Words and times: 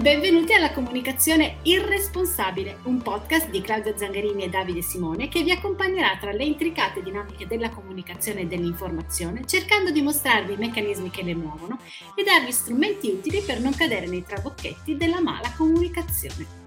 Benvenuti 0.00 0.54
alla 0.54 0.72
comunicazione 0.72 1.58
irresponsabile, 1.64 2.78
un 2.84 3.02
podcast 3.02 3.50
di 3.50 3.60
Claudia 3.60 3.94
Zangarini 3.94 4.44
e 4.44 4.48
Davide 4.48 4.80
Simone 4.80 5.28
che 5.28 5.42
vi 5.42 5.50
accompagnerà 5.50 6.16
tra 6.18 6.32
le 6.32 6.42
intricate 6.42 7.02
dinamiche 7.02 7.46
della 7.46 7.68
comunicazione 7.68 8.40
e 8.40 8.46
dell'informazione, 8.46 9.44
cercando 9.44 9.90
di 9.90 10.00
mostrarvi 10.00 10.54
i 10.54 10.56
meccanismi 10.56 11.10
che 11.10 11.22
le 11.22 11.34
muovono 11.34 11.78
e 12.14 12.22
darvi 12.22 12.50
strumenti 12.50 13.10
utili 13.10 13.42
per 13.42 13.60
non 13.60 13.74
cadere 13.74 14.06
nei 14.06 14.24
trabocchetti 14.24 14.96
della 14.96 15.20
mala 15.20 15.52
comunicazione. 15.54 16.59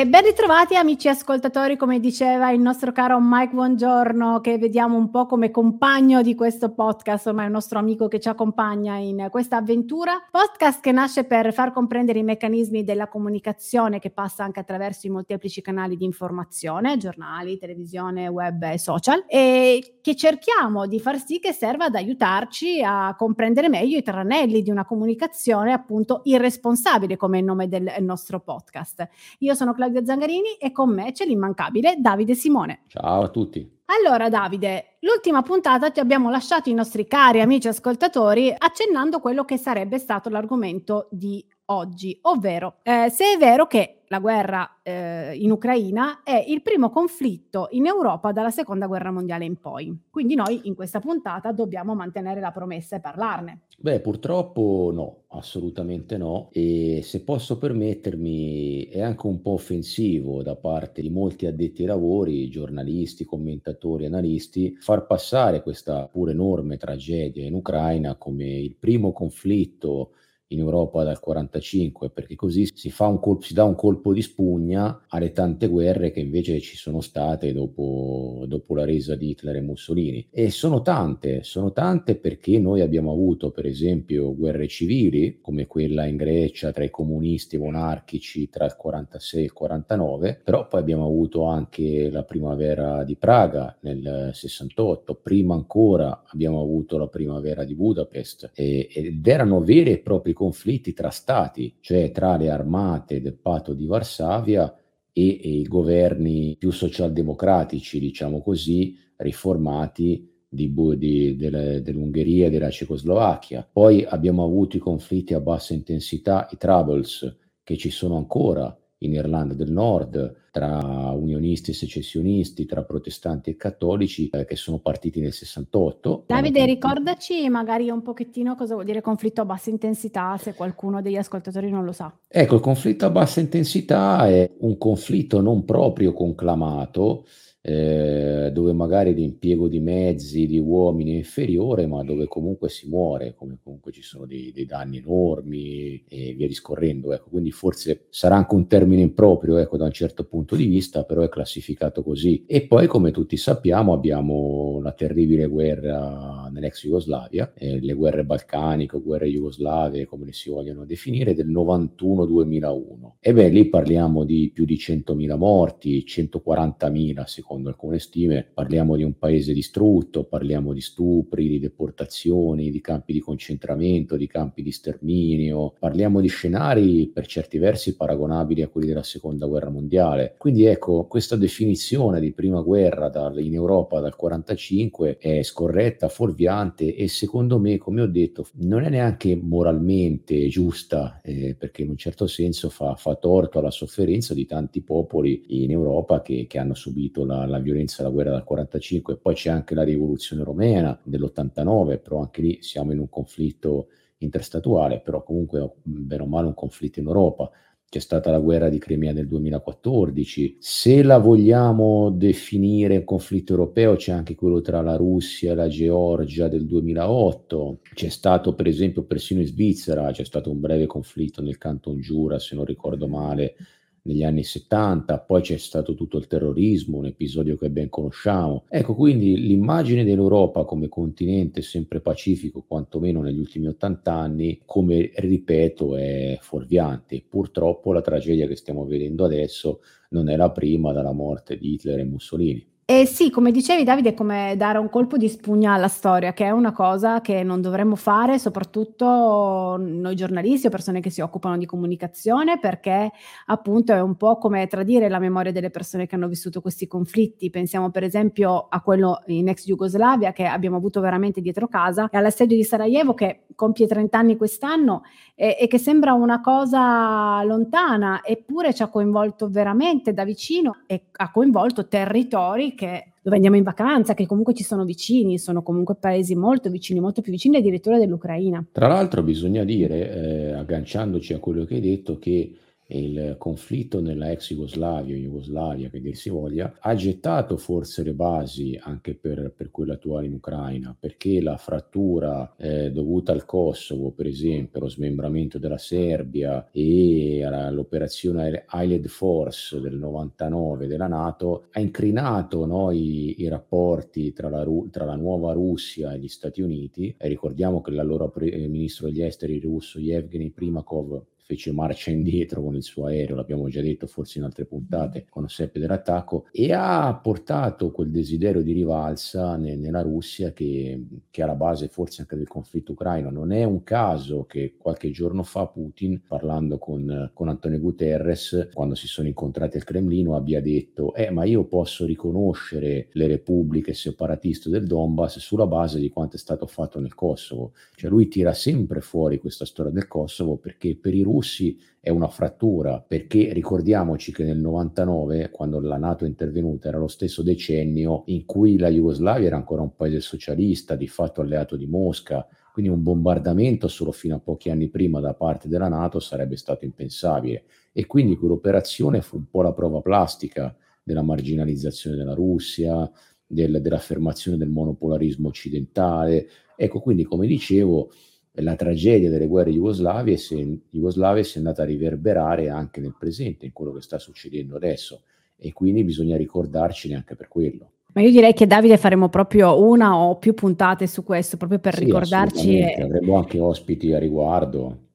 E 0.00 0.06
ben 0.06 0.24
ritrovati 0.24 0.76
amici 0.76 1.08
ascoltatori, 1.08 1.76
come 1.76 2.00
diceva 2.00 2.50
il 2.52 2.60
nostro 2.62 2.90
caro 2.90 3.18
Mike 3.20 3.52
Buongiorno, 3.52 4.40
che 4.40 4.56
vediamo 4.56 4.96
un 4.96 5.10
po' 5.10 5.26
come 5.26 5.50
compagno 5.50 6.22
di 6.22 6.34
questo 6.34 6.72
podcast, 6.72 7.26
ormai 7.26 7.44
è 7.44 7.46
un 7.48 7.52
nostro 7.52 7.78
amico 7.78 8.08
che 8.08 8.18
ci 8.18 8.30
accompagna 8.30 8.96
in 8.96 9.28
questa 9.30 9.58
avventura. 9.58 10.12
Podcast 10.30 10.80
che 10.80 10.90
nasce 10.90 11.24
per 11.24 11.52
far 11.52 11.70
comprendere 11.72 12.18
i 12.18 12.22
meccanismi 12.22 12.82
della 12.82 13.08
comunicazione 13.08 13.98
che 13.98 14.08
passa 14.08 14.42
anche 14.42 14.60
attraverso 14.60 15.06
i 15.06 15.10
molteplici 15.10 15.60
canali 15.60 15.98
di 15.98 16.06
informazione, 16.06 16.96
giornali, 16.96 17.58
televisione, 17.58 18.26
web 18.28 18.62
e 18.62 18.78
social, 18.78 19.22
e 19.28 19.98
che 20.10 20.16
cerchiamo 20.16 20.86
di 20.86 20.98
far 20.98 21.24
sì 21.24 21.38
che 21.38 21.52
serva 21.52 21.84
ad 21.84 21.94
aiutarci 21.94 22.82
a 22.82 23.14
comprendere 23.16 23.68
meglio 23.68 23.96
i 23.96 24.02
tranelli 24.02 24.62
di 24.62 24.70
una 24.70 24.84
comunicazione 24.84 25.72
appunto 25.72 26.22
irresponsabile, 26.24 27.16
come 27.16 27.36
è 27.36 27.40
il 27.40 27.46
nome 27.46 27.68
del 27.68 27.94
nostro 28.00 28.40
podcast. 28.40 29.08
Io 29.38 29.54
sono 29.54 29.72
Claudia 29.72 29.90
Claudia 29.90 30.04
Zangarini 30.04 30.54
e 30.58 30.72
con 30.72 30.92
me 30.92 31.12
c'è 31.12 31.24
l'immancabile 31.24 31.96
Davide 31.98 32.34
Simone. 32.34 32.82
Ciao 32.88 33.22
a 33.22 33.28
tutti. 33.28 33.78
Allora 33.86 34.28
Davide, 34.28 34.96
l'ultima 35.00 35.42
puntata 35.42 35.90
ti 35.90 36.00
abbiamo 36.00 36.30
lasciato 36.30 36.70
i 36.70 36.74
nostri 36.74 37.06
cari 37.06 37.40
amici 37.40 37.68
ascoltatori 37.68 38.54
accennando 38.56 39.18
quello 39.18 39.44
che 39.44 39.56
sarebbe 39.58 39.98
stato 39.98 40.28
l'argomento 40.28 41.08
di 41.10 41.44
oggi, 41.70 42.16
ovvero 42.22 42.76
eh, 42.82 43.08
se 43.10 43.34
è 43.34 43.36
vero 43.36 43.66
che 43.66 43.96
la 44.12 44.18
guerra 44.18 44.78
eh, 44.82 45.36
in 45.36 45.52
Ucraina 45.52 46.24
è 46.24 46.44
il 46.48 46.62
primo 46.62 46.90
conflitto 46.90 47.68
in 47.70 47.86
Europa 47.86 48.32
dalla 48.32 48.50
seconda 48.50 48.88
guerra 48.88 49.12
mondiale 49.12 49.44
in 49.44 49.60
poi. 49.60 49.96
Quindi 50.10 50.34
noi 50.34 50.62
in 50.64 50.74
questa 50.74 50.98
puntata 50.98 51.52
dobbiamo 51.52 51.94
mantenere 51.94 52.40
la 52.40 52.50
promessa 52.50 52.96
e 52.96 53.00
parlarne. 53.00 53.60
Beh, 53.78 54.00
purtroppo 54.00 54.90
no, 54.92 55.22
assolutamente 55.28 56.18
no. 56.18 56.48
E 56.50 57.02
se 57.04 57.22
posso 57.22 57.56
permettermi, 57.56 58.86
è 58.86 59.00
anche 59.00 59.28
un 59.28 59.40
po' 59.40 59.52
offensivo 59.52 60.42
da 60.42 60.56
parte 60.56 61.02
di 61.02 61.10
molti 61.10 61.46
addetti 61.46 61.82
ai 61.82 61.88
lavori, 61.88 62.50
giornalisti, 62.50 63.24
commentatori, 63.24 64.06
analisti, 64.06 64.76
far 64.80 65.06
passare 65.06 65.62
questa 65.62 66.08
pure 66.08 66.32
enorme 66.32 66.78
tragedia 66.78 67.46
in 67.46 67.54
Ucraina 67.54 68.16
come 68.16 68.44
il 68.44 68.74
primo 68.74 69.12
conflitto 69.12 70.14
in 70.52 70.58
Europa 70.58 71.04
dal 71.04 71.20
45, 71.20 72.10
perché 72.10 72.34
così 72.34 72.68
si, 72.72 72.90
fa 72.90 73.06
un 73.06 73.20
colpo, 73.20 73.42
si 73.42 73.54
dà 73.54 73.64
un 73.64 73.74
colpo 73.74 74.12
di 74.12 74.22
spugna 74.22 75.04
alle 75.08 75.32
tante 75.32 75.68
guerre 75.68 76.10
che 76.10 76.20
invece 76.20 76.60
ci 76.60 76.76
sono 76.76 77.00
state 77.00 77.52
dopo, 77.52 78.44
dopo 78.46 78.74
la 78.74 78.84
resa 78.84 79.14
di 79.14 79.30
Hitler 79.30 79.56
e 79.56 79.60
Mussolini. 79.60 80.26
E 80.30 80.50
sono 80.50 80.82
tante, 80.82 81.42
sono 81.44 81.72
tante 81.72 82.16
perché 82.16 82.58
noi 82.58 82.80
abbiamo 82.80 83.12
avuto 83.12 83.50
per 83.50 83.66
esempio 83.66 84.34
guerre 84.34 84.66
civili, 84.66 85.38
come 85.40 85.66
quella 85.66 86.04
in 86.06 86.16
Grecia 86.16 86.72
tra 86.72 86.84
i 86.84 86.90
comunisti 86.90 87.56
monarchici 87.56 88.48
tra 88.48 88.64
il 88.64 88.76
46 88.76 89.40
e 89.40 89.44
il 89.44 89.52
49, 89.52 90.40
però 90.42 90.66
poi 90.66 90.80
abbiamo 90.80 91.04
avuto 91.04 91.44
anche 91.44 92.10
la 92.10 92.24
primavera 92.24 93.04
di 93.04 93.16
Praga 93.16 93.76
nel 93.82 94.30
68, 94.32 95.14
prima 95.14 95.54
ancora 95.54 96.24
abbiamo 96.26 96.60
avuto 96.60 96.98
la 96.98 97.06
primavera 97.06 97.64
di 97.64 97.74
Budapest 97.74 98.50
e, 98.54 98.88
ed 98.92 99.26
erano 99.26 99.62
veri 99.62 99.92
e 99.92 99.98
propri 99.98 100.32
conflitti 100.40 100.94
tra 100.94 101.10
stati, 101.10 101.76
cioè 101.80 102.10
tra 102.12 102.38
le 102.38 102.48
armate 102.48 103.20
del 103.20 103.36
patto 103.36 103.74
di 103.74 103.84
Varsavia 103.84 104.74
e, 105.12 105.38
e 105.38 105.50
i 105.50 105.64
governi 105.64 106.56
più 106.58 106.70
socialdemocratici, 106.70 108.00
diciamo 108.00 108.40
così, 108.40 108.96
riformati 109.16 110.46
di, 110.48 110.72
di, 110.96 111.36
delle, 111.36 111.82
dell'Ungheria 111.82 112.46
e 112.46 112.50
della 112.50 112.70
Cecoslovacchia. 112.70 113.68
Poi 113.70 114.02
abbiamo 114.02 114.42
avuto 114.42 114.78
i 114.78 114.80
conflitti 114.80 115.34
a 115.34 115.40
bassa 115.40 115.74
intensità, 115.74 116.48
i 116.50 116.56
troubles, 116.56 117.36
che 117.62 117.76
ci 117.76 117.90
sono 117.90 118.16
ancora 118.16 118.74
in 119.02 119.12
Irlanda 119.12 119.54
del 119.54 119.70
Nord, 119.70 120.48
tra 120.50 121.12
unionisti 121.14 121.70
e 121.70 121.74
secessionisti, 121.74 122.66
tra 122.66 122.82
protestanti 122.82 123.50
e 123.50 123.56
cattolici, 123.56 124.28
eh, 124.30 124.44
che 124.44 124.56
sono 124.56 124.78
partiti 124.78 125.20
nel 125.20 125.32
68. 125.32 126.24
Davide, 126.26 126.64
ricordaci 126.64 127.48
magari 127.48 127.88
un 127.88 128.02
pochettino 128.02 128.54
cosa 128.56 128.74
vuol 128.74 128.86
dire 128.86 129.00
conflitto 129.00 129.40
a 129.42 129.44
bassa 129.44 129.70
intensità, 129.70 130.36
se 130.36 130.54
qualcuno 130.54 131.00
degli 131.00 131.16
ascoltatori 131.16 131.70
non 131.70 131.84
lo 131.84 131.92
sa. 131.92 132.12
Ecco, 132.26 132.56
il 132.56 132.60
conflitto 132.60 133.06
a 133.06 133.10
bassa 133.10 133.40
intensità 133.40 134.26
è 134.28 134.50
un 134.58 134.76
conflitto 134.76 135.40
non 135.40 135.64
proprio 135.64 136.12
conclamato, 136.12 137.24
eh, 137.62 138.50
dove 138.52 138.72
magari 138.72 139.14
l'impiego 139.14 139.68
di 139.68 139.80
mezzi, 139.80 140.46
di 140.46 140.58
uomini 140.58 141.12
è 141.12 141.16
inferiore, 141.16 141.86
ma 141.86 142.02
dove 142.02 142.26
comunque 142.26 142.70
si 142.70 142.88
muore, 142.88 143.34
come 143.34 143.58
comunque 143.62 143.92
ci 143.92 144.02
sono 144.02 144.24
dei, 144.24 144.50
dei 144.52 144.64
danni 144.64 144.98
enormi 144.98 146.02
e 146.08 146.32
via 146.34 146.46
discorrendo. 146.46 147.12
Ecco. 147.12 147.28
Quindi 147.28 147.50
forse 147.50 148.06
sarà 148.08 148.36
anche 148.36 148.54
un 148.54 148.66
termine 148.66 149.02
improprio 149.02 149.58
ecco, 149.58 149.76
da 149.76 149.84
un 149.84 149.92
certo 149.92 150.24
punto 150.24 150.56
di 150.56 150.66
vista, 150.66 151.04
però 151.04 151.22
è 151.22 151.28
classificato 151.28 152.02
così. 152.02 152.44
E 152.46 152.66
poi, 152.66 152.86
come 152.86 153.10
tutti 153.10 153.36
sappiamo, 153.36 153.92
abbiamo 153.92 154.80
la 154.82 154.92
terribile 154.92 155.46
guerra 155.46 156.48
nell'ex 156.50 156.82
Jugoslavia, 156.84 157.52
eh, 157.54 157.78
le 157.80 157.92
guerre 157.92 158.24
balcaniche, 158.24 158.98
guerre 159.00 159.28
jugoslave, 159.28 160.06
come 160.06 160.24
le 160.24 160.32
si 160.32 160.48
vogliono 160.48 160.86
definire, 160.86 161.34
del 161.34 161.48
91-2001. 161.50 163.16
E 163.20 163.32
beh, 163.34 163.48
lì 163.48 163.68
parliamo 163.68 164.24
di 164.24 164.50
più 164.52 164.64
di 164.64 164.76
100.000 164.76 165.36
morti, 165.36 166.04
140.000 166.06 167.24
secondo 167.24 167.49
secondo 167.50 167.68
alcune 167.70 167.98
stime, 167.98 168.46
parliamo 168.54 168.94
di 168.94 169.02
un 169.02 169.18
paese 169.18 169.52
distrutto, 169.52 170.22
parliamo 170.22 170.72
di 170.72 170.80
stupri, 170.80 171.48
di 171.48 171.58
deportazioni, 171.58 172.70
di 172.70 172.80
campi 172.80 173.12
di 173.12 173.18
concentramento, 173.18 174.16
di 174.16 174.28
campi 174.28 174.62
di 174.62 174.70
sterminio, 174.70 175.74
parliamo 175.76 176.20
di 176.20 176.28
scenari 176.28 177.10
per 177.12 177.26
certi 177.26 177.58
versi 177.58 177.96
paragonabili 177.96 178.62
a 178.62 178.68
quelli 178.68 178.86
della 178.86 179.02
seconda 179.02 179.46
guerra 179.46 179.68
mondiale. 179.68 180.36
Quindi 180.38 180.66
ecco, 180.66 181.06
questa 181.06 181.34
definizione 181.34 182.20
di 182.20 182.30
prima 182.30 182.60
guerra 182.60 183.08
dal, 183.08 183.40
in 183.40 183.54
Europa 183.54 183.98
dal 183.98 184.14
45 184.14 185.16
è 185.18 185.42
scorretta, 185.42 186.08
fuorviante 186.08 186.94
e 186.94 187.08
secondo 187.08 187.58
me, 187.58 187.78
come 187.78 188.02
ho 188.02 188.06
detto, 188.06 188.46
non 188.58 188.84
è 188.84 188.90
neanche 188.90 189.34
moralmente 189.34 190.46
giusta, 190.46 191.20
eh, 191.20 191.56
perché 191.58 191.82
in 191.82 191.88
un 191.88 191.96
certo 191.96 192.28
senso 192.28 192.68
fa, 192.68 192.94
fa 192.94 193.16
torto 193.16 193.58
alla 193.58 193.72
sofferenza 193.72 194.34
di 194.34 194.46
tanti 194.46 194.82
popoli 194.82 195.64
in 195.64 195.72
Europa 195.72 196.22
che, 196.22 196.46
che 196.46 196.58
hanno 196.60 196.74
subito 196.74 197.24
la, 197.24 197.39
la 197.46 197.58
violenza 197.58 198.02
della 198.02 198.14
guerra 198.14 198.32
del 198.32 198.44
45, 198.44 199.16
poi 199.16 199.34
c'è 199.34 199.50
anche 199.50 199.74
la 199.74 199.82
rivoluzione 199.82 200.42
romena 200.42 200.98
dell'89, 201.02 202.00
però 202.00 202.20
anche 202.20 202.40
lì 202.42 202.58
siamo 202.62 202.92
in 202.92 202.98
un 202.98 203.08
conflitto 203.08 203.88
interstatuale, 204.18 205.00
però 205.00 205.22
comunque 205.22 205.74
bene 205.82 206.22
o 206.22 206.26
male 206.26 206.46
un 206.46 206.54
conflitto 206.54 207.00
in 207.00 207.06
Europa. 207.06 207.50
C'è 207.90 207.98
stata 207.98 208.30
la 208.30 208.38
guerra 208.38 208.68
di 208.68 208.78
Crimea 208.78 209.12
nel 209.12 209.26
2014. 209.26 210.58
Se 210.60 211.02
la 211.02 211.18
vogliamo 211.18 212.10
definire 212.10 212.98
un 212.98 213.04
conflitto 213.04 213.52
europeo, 213.52 213.96
c'è 213.96 214.12
anche 214.12 214.36
quello 214.36 214.60
tra 214.60 214.80
la 214.80 214.94
Russia 214.94 215.50
e 215.50 215.54
la 215.56 215.66
Georgia 215.66 216.46
del 216.46 216.66
2008. 216.66 217.80
C'è 217.92 218.08
stato, 218.08 218.54
per 218.54 218.68
esempio, 218.68 219.02
persino 219.02 219.40
in 219.40 219.46
Svizzera, 219.46 220.12
c'è 220.12 220.24
stato 220.24 220.52
un 220.52 220.60
breve 220.60 220.86
conflitto 220.86 221.42
nel 221.42 221.58
Canton 221.58 221.98
Giura, 221.98 222.38
se 222.38 222.54
non 222.54 222.64
ricordo 222.64 223.08
male, 223.08 223.56
negli 224.02 224.22
anni 224.22 224.42
70, 224.42 225.18
poi 225.20 225.42
c'è 225.42 225.56
stato 225.58 225.94
tutto 225.94 226.18
il 226.18 226.26
terrorismo, 226.26 226.98
un 226.98 227.06
episodio 227.06 227.56
che 227.56 227.70
ben 227.70 227.88
conosciamo. 227.88 228.64
Ecco, 228.68 228.94
quindi 228.94 229.36
l'immagine 229.36 230.04
dell'Europa 230.04 230.64
come 230.64 230.88
continente 230.88 231.62
sempre 231.62 232.00
pacifico, 232.00 232.64
quantomeno 232.66 233.20
negli 233.22 233.38
ultimi 233.38 233.66
80 233.66 234.12
anni, 234.12 234.60
come 234.64 235.10
ripeto, 235.14 235.96
è 235.96 236.38
fuorviante. 236.40 237.22
Purtroppo 237.28 237.92
la 237.92 238.00
tragedia 238.00 238.46
che 238.46 238.56
stiamo 238.56 238.84
vedendo 238.86 239.24
adesso 239.24 239.80
non 240.10 240.28
è 240.28 240.36
la 240.36 240.50
prima 240.50 240.92
dalla 240.92 241.12
morte 241.12 241.56
di 241.56 241.74
Hitler 241.74 242.00
e 242.00 242.04
Mussolini. 242.04 242.69
E 242.90 243.06
sì, 243.06 243.30
come 243.30 243.52
dicevi 243.52 243.84
Davide, 243.84 244.08
è 244.08 244.14
come 244.14 244.54
dare 244.56 244.78
un 244.78 244.90
colpo 244.90 245.16
di 245.16 245.28
spugna 245.28 245.74
alla 245.74 245.86
storia, 245.86 246.32
che 246.32 246.46
è 246.46 246.50
una 246.50 246.72
cosa 246.72 247.20
che 247.20 247.44
non 247.44 247.60
dovremmo 247.60 247.94
fare, 247.94 248.36
soprattutto 248.36 249.76
noi 249.78 250.16
giornalisti 250.16 250.66
o 250.66 250.70
persone 250.70 250.98
che 250.98 251.08
si 251.08 251.20
occupano 251.20 251.56
di 251.56 251.66
comunicazione, 251.66 252.58
perché 252.58 253.12
appunto 253.46 253.92
è 253.92 254.00
un 254.00 254.16
po' 254.16 254.38
come 254.38 254.66
tradire 254.66 255.08
la 255.08 255.20
memoria 255.20 255.52
delle 255.52 255.70
persone 255.70 256.08
che 256.08 256.16
hanno 256.16 256.26
vissuto 256.26 256.60
questi 256.60 256.88
conflitti. 256.88 257.48
Pensiamo 257.48 257.92
per 257.92 258.02
esempio 258.02 258.66
a 258.68 258.80
quello 258.80 259.22
in 259.26 259.46
ex 259.46 259.66
Jugoslavia 259.66 260.32
che 260.32 260.46
abbiamo 260.46 260.78
avuto 260.78 261.00
veramente 261.00 261.40
dietro 261.40 261.68
casa 261.68 262.08
e 262.10 262.18
all'assedio 262.18 262.56
di 262.56 262.64
Sarajevo 262.64 263.14
che 263.14 263.44
compie 263.54 263.86
30 263.86 264.18
anni 264.18 264.36
quest'anno 264.36 265.02
e, 265.36 265.56
e 265.60 265.68
che 265.68 265.78
sembra 265.78 266.12
una 266.14 266.40
cosa 266.40 267.40
lontana, 267.44 268.22
eppure 268.24 268.74
ci 268.74 268.82
ha 268.82 268.88
coinvolto 268.88 269.48
veramente 269.48 270.12
da 270.12 270.24
vicino 270.24 270.78
e 270.88 271.04
ha 271.12 271.30
coinvolto 271.30 271.86
territori 271.86 272.78
che, 272.80 273.12
dove 273.20 273.36
andiamo 273.36 273.56
in 273.56 273.62
vacanza, 273.62 274.14
che 274.14 274.24
comunque 274.24 274.54
ci 274.54 274.64
sono 274.64 274.84
vicini, 274.84 275.38
sono 275.38 275.62
comunque 275.62 275.96
paesi 275.96 276.34
molto 276.34 276.70
vicini, 276.70 276.98
molto 276.98 277.20
più 277.20 277.30
vicini 277.30 277.58
addirittura 277.58 277.98
dell'Ucraina. 277.98 278.64
Tra 278.72 278.88
l'altro 278.88 279.22
bisogna 279.22 279.64
dire, 279.64 280.10
eh, 280.10 280.52
agganciandoci 280.52 281.34
a 281.34 281.38
quello 281.40 281.66
che 281.66 281.74
hai 281.74 281.80
detto, 281.80 282.18
che 282.18 282.54
il 282.90 283.36
conflitto 283.38 284.00
nella 284.00 284.30
ex 284.30 284.52
Jugoslavia, 284.52 285.16
Jugoslavia 285.16 285.88
che 285.90 286.00
dir 286.00 286.16
si 286.16 286.30
voglia, 286.30 286.76
ha 286.78 286.94
gettato 286.94 287.56
forse 287.56 288.02
le 288.02 288.12
basi 288.12 288.78
anche 288.80 289.14
per, 289.14 289.52
per 289.56 289.70
quella 289.70 289.94
attuale 289.94 290.26
in 290.26 290.34
Ucraina, 290.34 290.96
perché 290.98 291.40
la 291.40 291.56
frattura 291.56 292.54
eh, 292.56 292.90
dovuta 292.90 293.32
al 293.32 293.44
Kosovo, 293.44 294.10
per 294.10 294.26
esempio, 294.26 294.80
lo 294.80 294.88
smembramento 294.88 295.58
della 295.58 295.78
Serbia 295.78 296.68
e 296.70 297.46
l'operazione 297.70 298.64
Island 298.72 299.06
Force 299.06 299.80
del 299.80 299.96
99 299.96 300.86
della 300.86 301.06
Nato 301.06 301.66
ha 301.72 301.80
incrinato 301.80 302.66
no, 302.66 302.90
i, 302.90 303.40
i, 303.40 303.48
rapporti 303.48 304.32
tra 304.32 304.48
la, 304.48 304.66
tra 304.90 305.04
la, 305.04 305.16
nuova 305.16 305.52
Russia 305.52 306.12
e 306.12 306.18
gli 306.18 306.28
Stati 306.28 306.60
Uniti. 306.60 307.14
E 307.16 307.28
ricordiamo 307.28 307.80
che 307.80 307.90
l'allora 307.90 308.28
pre- 308.28 308.56
ministro 308.68 309.06
degli 309.06 309.22
esteri 309.22 309.58
russo 309.60 309.98
Yevgeny 309.98 310.50
Primakov 310.50 311.22
fece 311.50 311.72
marcia 311.72 312.12
indietro 312.12 312.62
con 312.62 312.76
il 312.76 312.82
suo 312.84 313.06
aereo, 313.06 313.34
l'abbiamo 313.34 313.68
già 313.68 313.80
detto 313.80 314.06
forse 314.06 314.38
in 314.38 314.44
altre 314.44 314.66
puntate, 314.66 315.26
quando 315.28 315.50
seppe 315.50 315.80
dell'attacco, 315.80 316.46
e 316.52 316.72
ha 316.72 317.12
portato 317.20 317.90
quel 317.90 318.10
desiderio 318.10 318.62
di 318.62 318.72
rivalsa 318.72 319.56
ne, 319.56 319.74
nella 319.74 320.00
Russia 320.00 320.52
che, 320.52 321.06
che 321.28 321.40
è 321.40 321.44
alla 321.44 321.56
base 321.56 321.88
forse 321.88 322.20
anche 322.20 322.36
del 322.36 322.46
conflitto 322.46 322.92
ucraino. 322.92 323.30
Non 323.30 323.50
è 323.50 323.64
un 323.64 323.82
caso 323.82 324.44
che 324.44 324.76
qualche 324.78 325.10
giorno 325.10 325.42
fa 325.42 325.66
Putin, 325.66 326.22
parlando 326.24 326.78
con, 326.78 327.30
con 327.34 327.48
Antonio 327.48 327.80
Guterres, 327.80 328.68
quando 328.72 328.94
si 328.94 329.08
sono 329.08 329.26
incontrati 329.26 329.76
al 329.76 329.82
Cremlino, 329.82 330.36
abbia 330.36 330.62
detto, 330.62 331.14
eh 331.14 331.30
ma 331.30 331.44
io 331.44 331.64
posso 331.64 332.04
riconoscere 332.06 333.08
le 333.10 333.26
repubbliche 333.26 333.92
separatiste 333.92 334.70
del 334.70 334.86
Donbass 334.86 335.38
sulla 335.38 335.66
base 335.66 335.98
di 335.98 336.10
quanto 336.10 336.36
è 336.36 336.38
stato 336.38 336.66
fatto 336.66 337.00
nel 337.00 337.14
Kosovo. 337.16 337.72
Cioè 337.96 338.08
lui 338.08 338.28
tira 338.28 338.52
sempre 338.52 339.00
fuori 339.00 339.40
questa 339.40 339.64
storia 339.64 339.90
del 339.90 340.06
Kosovo 340.06 340.56
perché 340.56 340.94
per 340.94 341.12
i 341.12 341.22
russi 341.22 341.38
russi 341.40 341.78
è 341.98 342.10
una 342.10 342.28
frattura, 342.28 343.00
perché 343.06 343.52
ricordiamoci 343.52 344.32
che 344.32 344.44
nel 344.44 344.58
99, 344.58 345.50
quando 345.50 345.80
la 345.80 345.96
Nato 345.96 346.24
è 346.24 346.28
intervenuta, 346.28 346.88
era 346.88 346.98
lo 346.98 347.08
stesso 347.08 347.42
decennio 347.42 348.22
in 348.26 348.44
cui 348.44 348.78
la 348.78 348.88
Jugoslavia 348.88 349.46
era 349.48 349.56
ancora 349.56 349.82
un 349.82 349.94
paese 349.96 350.20
socialista, 350.20 350.96
di 350.96 351.08
fatto 351.08 351.40
alleato 351.40 351.76
di 351.76 351.86
Mosca, 351.86 352.46
quindi 352.72 352.90
un 352.90 353.02
bombardamento 353.02 353.88
solo 353.88 354.12
fino 354.12 354.36
a 354.36 354.38
pochi 354.38 354.70
anni 354.70 354.88
prima 354.88 355.20
da 355.20 355.34
parte 355.34 355.68
della 355.68 355.88
Nato 355.88 356.20
sarebbe 356.20 356.56
stato 356.56 356.84
impensabile. 356.84 357.64
E 357.92 358.06
quindi 358.06 358.36
quell'operazione 358.36 359.20
fu 359.20 359.36
un 359.36 359.50
po' 359.50 359.62
la 359.62 359.72
prova 359.72 360.00
plastica 360.00 360.74
della 361.02 361.22
marginalizzazione 361.22 362.16
della 362.16 362.34
Russia, 362.34 363.10
del, 363.46 363.80
dell'affermazione 363.80 364.56
del 364.56 364.70
monopolarismo 364.70 365.48
occidentale. 365.48 366.48
Ecco, 366.76 367.00
quindi 367.00 367.24
come 367.24 367.46
dicevo, 367.46 368.10
la 368.52 368.74
tragedia 368.74 369.30
delle 369.30 369.46
guerre 369.46 369.70
jugoslave 369.70 370.36
si, 370.36 370.80
jugoslave 370.90 371.44
si 371.44 371.54
è 371.54 371.58
andata 371.58 371.82
a 371.82 371.86
riverberare 371.86 372.68
anche 372.68 373.00
nel 373.00 373.14
presente, 373.18 373.66
in 373.66 373.72
quello 373.72 373.92
che 373.92 374.02
sta 374.02 374.18
succedendo 374.18 374.76
adesso 374.76 375.22
e 375.56 375.72
quindi 375.72 376.04
bisogna 376.04 376.36
ricordarcene 376.36 377.14
anche 377.14 377.36
per 377.36 377.48
quello. 377.48 377.90
Ma 378.12 378.22
io 378.22 378.30
direi 378.30 378.54
che 378.54 378.66
Davide 378.66 378.96
faremo 378.96 379.28
proprio 379.28 379.80
una 379.80 380.16
o 380.16 380.36
più 380.36 380.54
puntate 380.54 381.06
su 381.06 381.22
questo, 381.22 381.56
proprio 381.56 381.78
per 381.78 381.94
sì, 381.94 382.04
ricordarci. 382.04 382.78
E... 382.78 383.02
Avremo 383.02 383.36
anche 383.36 383.60
ospiti 383.60 384.12
a 384.12 384.18
riguardo 384.18 385.09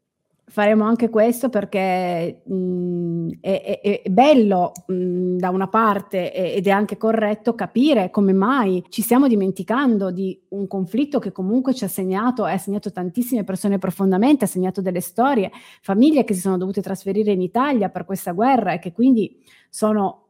faremo 0.48 0.84
anche 0.86 1.10
questo 1.10 1.50
perché 1.50 2.44
mh, 2.46 3.30
è, 3.42 3.80
è, 3.82 4.02
è, 4.04 4.10
bello 4.10 4.72
mh, 4.86 5.38
da 5.38 5.50
una 5.50 5.68
parte 5.68 6.32
ed 6.32 6.68
è 6.68 6.70
anche 6.70 6.98
corretto 6.98 7.56
capire 7.56 8.12
come 8.12 8.32
mai 8.32 8.84
ci 8.90 9.02
stiamo 9.02 9.28
dimenticando 9.28 10.12
di 10.12 10.40
un 10.50 10.68
conflitto 10.68 11.20
che 11.20 11.32
comunque 11.32 11.74
ci 11.74 11.84
ha 11.84 11.88
segnato 11.88 12.46
e 12.46 12.52
ha 12.52 12.58
segnato 12.58 12.92
tantissime 12.92 13.44
persone 13.44 13.80
profondamente, 13.80 14.46
ha 14.46 14.48
segnato 14.48 14.82
delle 14.82 15.02
storie, 15.02 15.52
famiglie 15.82 16.24
che 16.24 16.34
si 16.34 16.42
sono 16.42 16.58
dovute 16.58 16.82
trasferire 16.82 17.32
in 17.32 17.42
Italia 17.42 17.90
per 17.90 18.06
questa 18.06 18.32
guerra 18.32 18.74
e 18.74 18.80
che 18.80 18.92
quindi 18.92 19.42
sono 19.70 20.22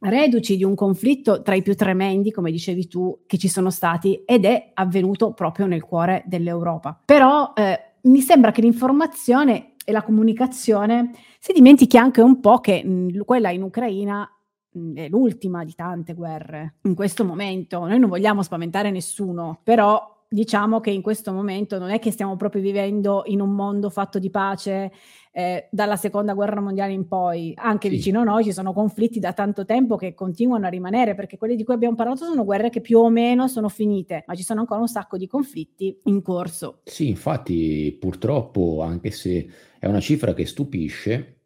reduci 0.00 0.56
di 0.56 0.64
un 0.64 0.74
conflitto 0.74 1.42
tra 1.42 1.54
i 1.54 1.62
più 1.62 1.74
tremendi, 1.74 2.30
come 2.30 2.50
dicevi 2.50 2.88
tu, 2.88 3.20
che 3.26 3.36
ci 3.36 3.48
sono 3.48 3.70
stati 3.70 4.22
ed 4.24 4.44
è 4.44 4.70
avvenuto 4.74 5.32
proprio 5.32 5.66
nel 5.66 5.82
cuore 5.82 6.22
dell'Europa. 6.26 6.98
Però 7.04 7.52
eh, 7.54 7.89
mi 8.02 8.20
sembra 8.20 8.50
che 8.50 8.60
l'informazione 8.60 9.74
e 9.84 9.92
la 9.92 10.02
comunicazione 10.02 11.10
si 11.38 11.52
dimentichi 11.52 11.96
anche 11.96 12.20
un 12.20 12.40
po' 12.40 12.60
che 12.60 12.84
mh, 12.84 13.24
quella 13.24 13.50
in 13.50 13.62
Ucraina 13.62 14.28
mh, 14.70 14.94
è 14.94 15.08
l'ultima 15.08 15.64
di 15.64 15.74
tante 15.74 16.14
guerre 16.14 16.76
in 16.82 16.94
questo 16.94 17.24
momento. 17.24 17.86
Noi 17.86 17.98
non 17.98 18.08
vogliamo 18.08 18.42
spaventare 18.42 18.90
nessuno, 18.90 19.60
però 19.62 20.18
diciamo 20.32 20.78
che 20.78 20.90
in 20.90 21.02
questo 21.02 21.32
momento 21.32 21.76
non 21.80 21.90
è 21.90 21.98
che 21.98 22.12
stiamo 22.12 22.36
proprio 22.36 22.62
vivendo 22.62 23.22
in 23.26 23.40
un 23.40 23.50
mondo 23.50 23.90
fatto 23.90 24.20
di 24.20 24.30
pace 24.30 24.92
eh, 25.32 25.68
dalla 25.72 25.96
seconda 25.96 26.34
guerra 26.34 26.60
mondiale 26.60 26.92
in 26.92 27.08
poi. 27.08 27.52
Anche 27.56 27.88
sì. 27.88 27.96
vicino 27.96 28.20
a 28.20 28.24
noi 28.24 28.44
ci 28.44 28.52
sono 28.52 28.72
conflitti 28.72 29.18
da 29.18 29.32
tanto 29.32 29.64
tempo 29.64 29.96
che 29.96 30.14
continuano 30.14 30.66
a 30.66 30.68
rimanere, 30.68 31.16
perché 31.16 31.36
quelli 31.36 31.56
di 31.56 31.64
cui 31.64 31.74
abbiamo 31.74 31.96
parlato 31.96 32.24
sono 32.24 32.44
guerre 32.44 32.70
che 32.70 32.80
più 32.80 32.98
o 32.98 33.10
meno 33.10 33.48
sono 33.48 33.68
finite, 33.68 34.22
ma 34.28 34.36
ci 34.36 34.44
sono 34.44 34.60
ancora 34.60 34.80
un 34.80 34.88
sacco 34.88 35.16
di 35.16 35.26
conflitti 35.26 35.98
in 36.04 36.22
corso. 36.22 36.80
Sì, 36.84 37.08
infatti 37.08 37.96
purtroppo, 37.98 38.82
anche 38.82 39.10
se 39.10 39.48
è 39.80 39.86
una 39.86 40.00
cifra 40.00 40.32
che 40.32 40.46
stupisce, 40.46 41.38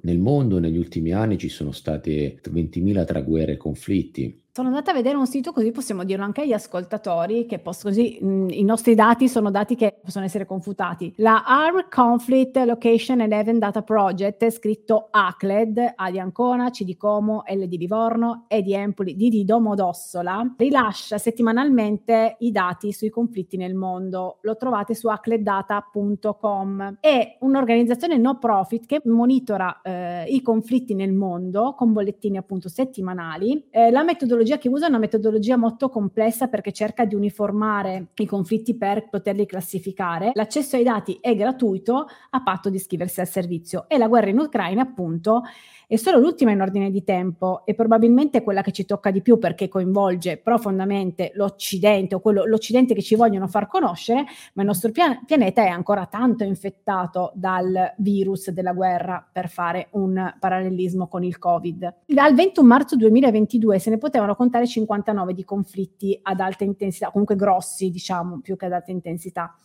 nel 0.00 0.18
mondo 0.18 0.58
negli 0.58 0.76
ultimi 0.76 1.12
anni 1.12 1.38
ci 1.38 1.48
sono 1.48 1.72
state 1.72 2.40
20.000 2.42 3.06
tra 3.06 3.22
guerre 3.22 3.52
e 3.52 3.56
conflitti, 3.56 4.42
sono 4.58 4.70
andata 4.70 4.90
a 4.90 4.94
vedere 4.94 5.16
un 5.16 5.28
sito 5.28 5.52
così 5.52 5.70
possiamo 5.70 6.02
dirlo 6.02 6.24
anche 6.24 6.40
agli 6.40 6.52
ascoltatori, 6.52 7.46
che 7.46 7.60
posso, 7.60 7.86
così 7.86 8.18
mh, 8.20 8.48
i 8.50 8.64
nostri 8.64 8.96
dati 8.96 9.28
sono 9.28 9.52
dati 9.52 9.76
che 9.76 10.00
possono 10.02 10.24
essere 10.24 10.46
confutati. 10.46 11.12
La 11.18 11.44
Armed 11.46 11.86
Conflict 11.88 12.56
Location 12.56 13.20
and 13.20 13.30
Event 13.30 13.60
Data 13.60 13.82
Project, 13.82 14.50
scritto 14.50 15.10
ACLED, 15.12 15.92
A 15.94 16.10
di 16.10 16.18
Ancona, 16.18 16.70
C 16.70 16.82
di 16.82 16.96
Como, 16.96 17.44
L 17.46 17.66
di 17.66 17.78
Livorno, 17.78 18.46
E 18.48 18.62
di 18.62 18.74
Empoli, 18.74 19.14
D 19.14 19.28
di 19.28 19.44
Domodossola, 19.44 20.54
rilascia 20.56 21.18
settimanalmente 21.18 22.34
i 22.40 22.50
dati 22.50 22.90
sui 22.90 23.10
conflitti 23.10 23.56
nel 23.56 23.76
mondo. 23.76 24.38
Lo 24.40 24.56
trovate 24.56 24.96
su 24.96 25.06
acleddata.com. 25.06 26.96
È 26.98 27.36
un'organizzazione 27.38 28.16
no 28.16 28.38
profit 28.38 28.86
che 28.86 29.02
monitora 29.04 29.82
eh, 29.82 30.24
i 30.24 30.42
conflitti 30.42 30.94
nel 30.94 31.12
mondo 31.12 31.74
con 31.76 31.92
bollettini 31.92 32.38
appunto 32.38 32.68
settimanali. 32.68 33.68
Eh, 33.70 33.92
la 33.92 34.02
metodologia 34.02 34.46
metodologia 34.48 34.58
che 34.58 34.68
usa 34.68 34.86
è 34.86 34.88
una 34.88 34.98
metodologia 34.98 35.56
molto 35.56 35.88
complessa 35.90 36.48
perché 36.48 36.72
cerca 36.72 37.04
di 37.04 37.14
uniformare 37.14 38.08
i 38.16 38.26
conflitti 38.26 38.76
per 38.76 39.08
poterli 39.08 39.44
classificare. 39.44 40.30
L'accesso 40.34 40.76
ai 40.76 40.84
dati 40.84 41.18
è 41.20 41.34
gratuito 41.36 42.06
a 42.30 42.42
patto 42.42 42.70
di 42.70 42.76
iscriversi 42.76 43.20
al 43.20 43.28
servizio 43.28 43.88
e 43.88 43.98
la 43.98 44.08
guerra 44.08 44.30
in 44.30 44.38
Ucraina 44.38 44.82
appunto 44.82 45.42
è 45.90 45.96
solo 45.96 46.18
l'ultima 46.18 46.50
in 46.50 46.60
ordine 46.60 46.90
di 46.90 47.02
tempo 47.02 47.64
e 47.64 47.74
probabilmente 47.74 48.42
quella 48.42 48.60
che 48.60 48.72
ci 48.72 48.84
tocca 48.84 49.10
di 49.10 49.22
più 49.22 49.38
perché 49.38 49.68
coinvolge 49.68 50.36
profondamente 50.36 51.30
l'Occidente 51.32 52.14
o 52.14 52.20
quello, 52.20 52.44
l'Occidente 52.44 52.92
che 52.92 53.00
ci 53.00 53.14
vogliono 53.14 53.48
far 53.48 53.68
conoscere, 53.68 54.26
ma 54.52 54.60
il 54.60 54.68
nostro 54.68 54.90
pian- 54.90 55.24
pianeta 55.24 55.62
è 55.62 55.68
ancora 55.68 56.04
tanto 56.04 56.44
infettato 56.44 57.32
dal 57.34 57.94
virus 57.96 58.50
della 58.50 58.74
guerra 58.74 59.26
per 59.32 59.48
fare 59.48 59.88
un 59.92 60.34
parallelismo 60.38 61.08
con 61.08 61.24
il 61.24 61.38
Covid. 61.38 61.94
Dal 62.04 62.34
21 62.34 62.66
marzo 62.68 62.94
2022 62.94 63.78
se 63.78 63.88
ne 63.88 63.96
potevano 63.96 64.34
contare 64.34 64.66
59 64.66 65.32
di 65.32 65.44
conflitti 65.44 66.18
ad 66.20 66.40
alta 66.40 66.64
intensità, 66.64 67.08
comunque 67.08 67.34
grossi 67.34 67.88
diciamo, 67.88 68.40
più 68.42 68.56
che 68.56 68.66
ad 68.66 68.72
alta 68.72 68.90
intensità 68.90 69.56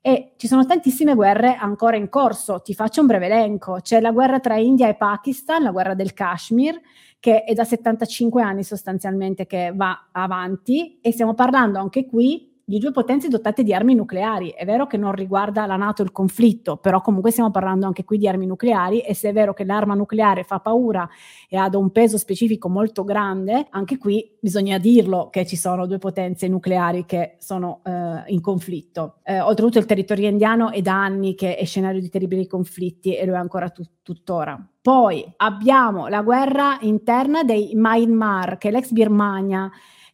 e 0.00 0.32
ci 0.36 0.46
sono 0.46 0.64
tantissime 0.64 1.14
guerre 1.14 1.56
ancora 1.56 1.96
in 1.96 2.08
corso. 2.08 2.60
Ti 2.62 2.74
faccio 2.74 3.00
un 3.00 3.06
breve 3.06 3.26
elenco. 3.26 3.78
C'è 3.82 4.00
la 4.00 4.12
guerra 4.12 4.40
tra 4.40 4.56
India 4.56 4.88
e 4.88 4.94
Pakistan, 4.94 5.62
la 5.62 5.70
guerra 5.70 5.94
del 5.94 6.14
Kashmir, 6.14 6.80
che 7.18 7.44
è 7.44 7.52
da 7.52 7.64
75 7.64 8.42
anni 8.42 8.64
sostanzialmente 8.64 9.46
che 9.46 9.72
va 9.74 10.08
avanti 10.12 10.98
e 11.02 11.12
stiamo 11.12 11.34
parlando 11.34 11.78
anche 11.78 12.06
qui 12.06 12.49
di 12.70 12.78
due 12.78 12.92
potenze 12.92 13.26
dotate 13.26 13.64
di 13.64 13.74
armi 13.74 13.96
nucleari. 13.96 14.50
È 14.50 14.64
vero 14.64 14.86
che 14.86 14.96
non 14.96 15.10
riguarda 15.10 15.66
la 15.66 15.74
Nato 15.74 16.02
il 16.02 16.12
conflitto, 16.12 16.76
però 16.76 17.00
comunque 17.00 17.32
stiamo 17.32 17.50
parlando 17.50 17.84
anche 17.86 18.04
qui 18.04 18.16
di 18.16 18.28
armi 18.28 18.46
nucleari 18.46 19.00
e 19.00 19.12
se 19.12 19.30
è 19.30 19.32
vero 19.32 19.52
che 19.52 19.64
l'arma 19.64 19.94
nucleare 19.94 20.44
fa 20.44 20.60
paura 20.60 21.08
e 21.48 21.56
ha 21.56 21.68
un 21.72 21.90
peso 21.90 22.16
specifico 22.16 22.68
molto 22.68 23.02
grande, 23.02 23.66
anche 23.70 23.98
qui 23.98 24.36
bisogna 24.40 24.78
dirlo 24.78 25.30
che 25.30 25.44
ci 25.46 25.56
sono 25.56 25.86
due 25.86 25.98
potenze 25.98 26.46
nucleari 26.46 27.06
che 27.06 27.38
sono 27.40 27.80
eh, 27.84 28.22
in 28.26 28.40
conflitto. 28.40 29.16
Eh, 29.24 29.40
oltretutto 29.40 29.78
il 29.78 29.86
territorio 29.86 30.28
indiano 30.28 30.70
è 30.70 30.80
da 30.80 30.94
anni 30.94 31.34
che 31.34 31.56
è 31.56 31.64
scenario 31.64 32.00
di 32.00 32.08
terribili 32.08 32.46
conflitti 32.46 33.16
e 33.16 33.26
lo 33.26 33.34
è 33.34 33.38
ancora 33.38 33.70
tut- 33.70 33.90
tuttora. 34.04 34.64
Poi 34.80 35.24
abbiamo 35.38 36.06
la 36.06 36.22
guerra 36.22 36.78
interna 36.82 37.42
dei 37.42 37.72
Myanmar, 37.74 38.58
che 38.58 38.68
è 38.68 38.70
l'ex 38.70 38.92
Birmania, 38.92 39.68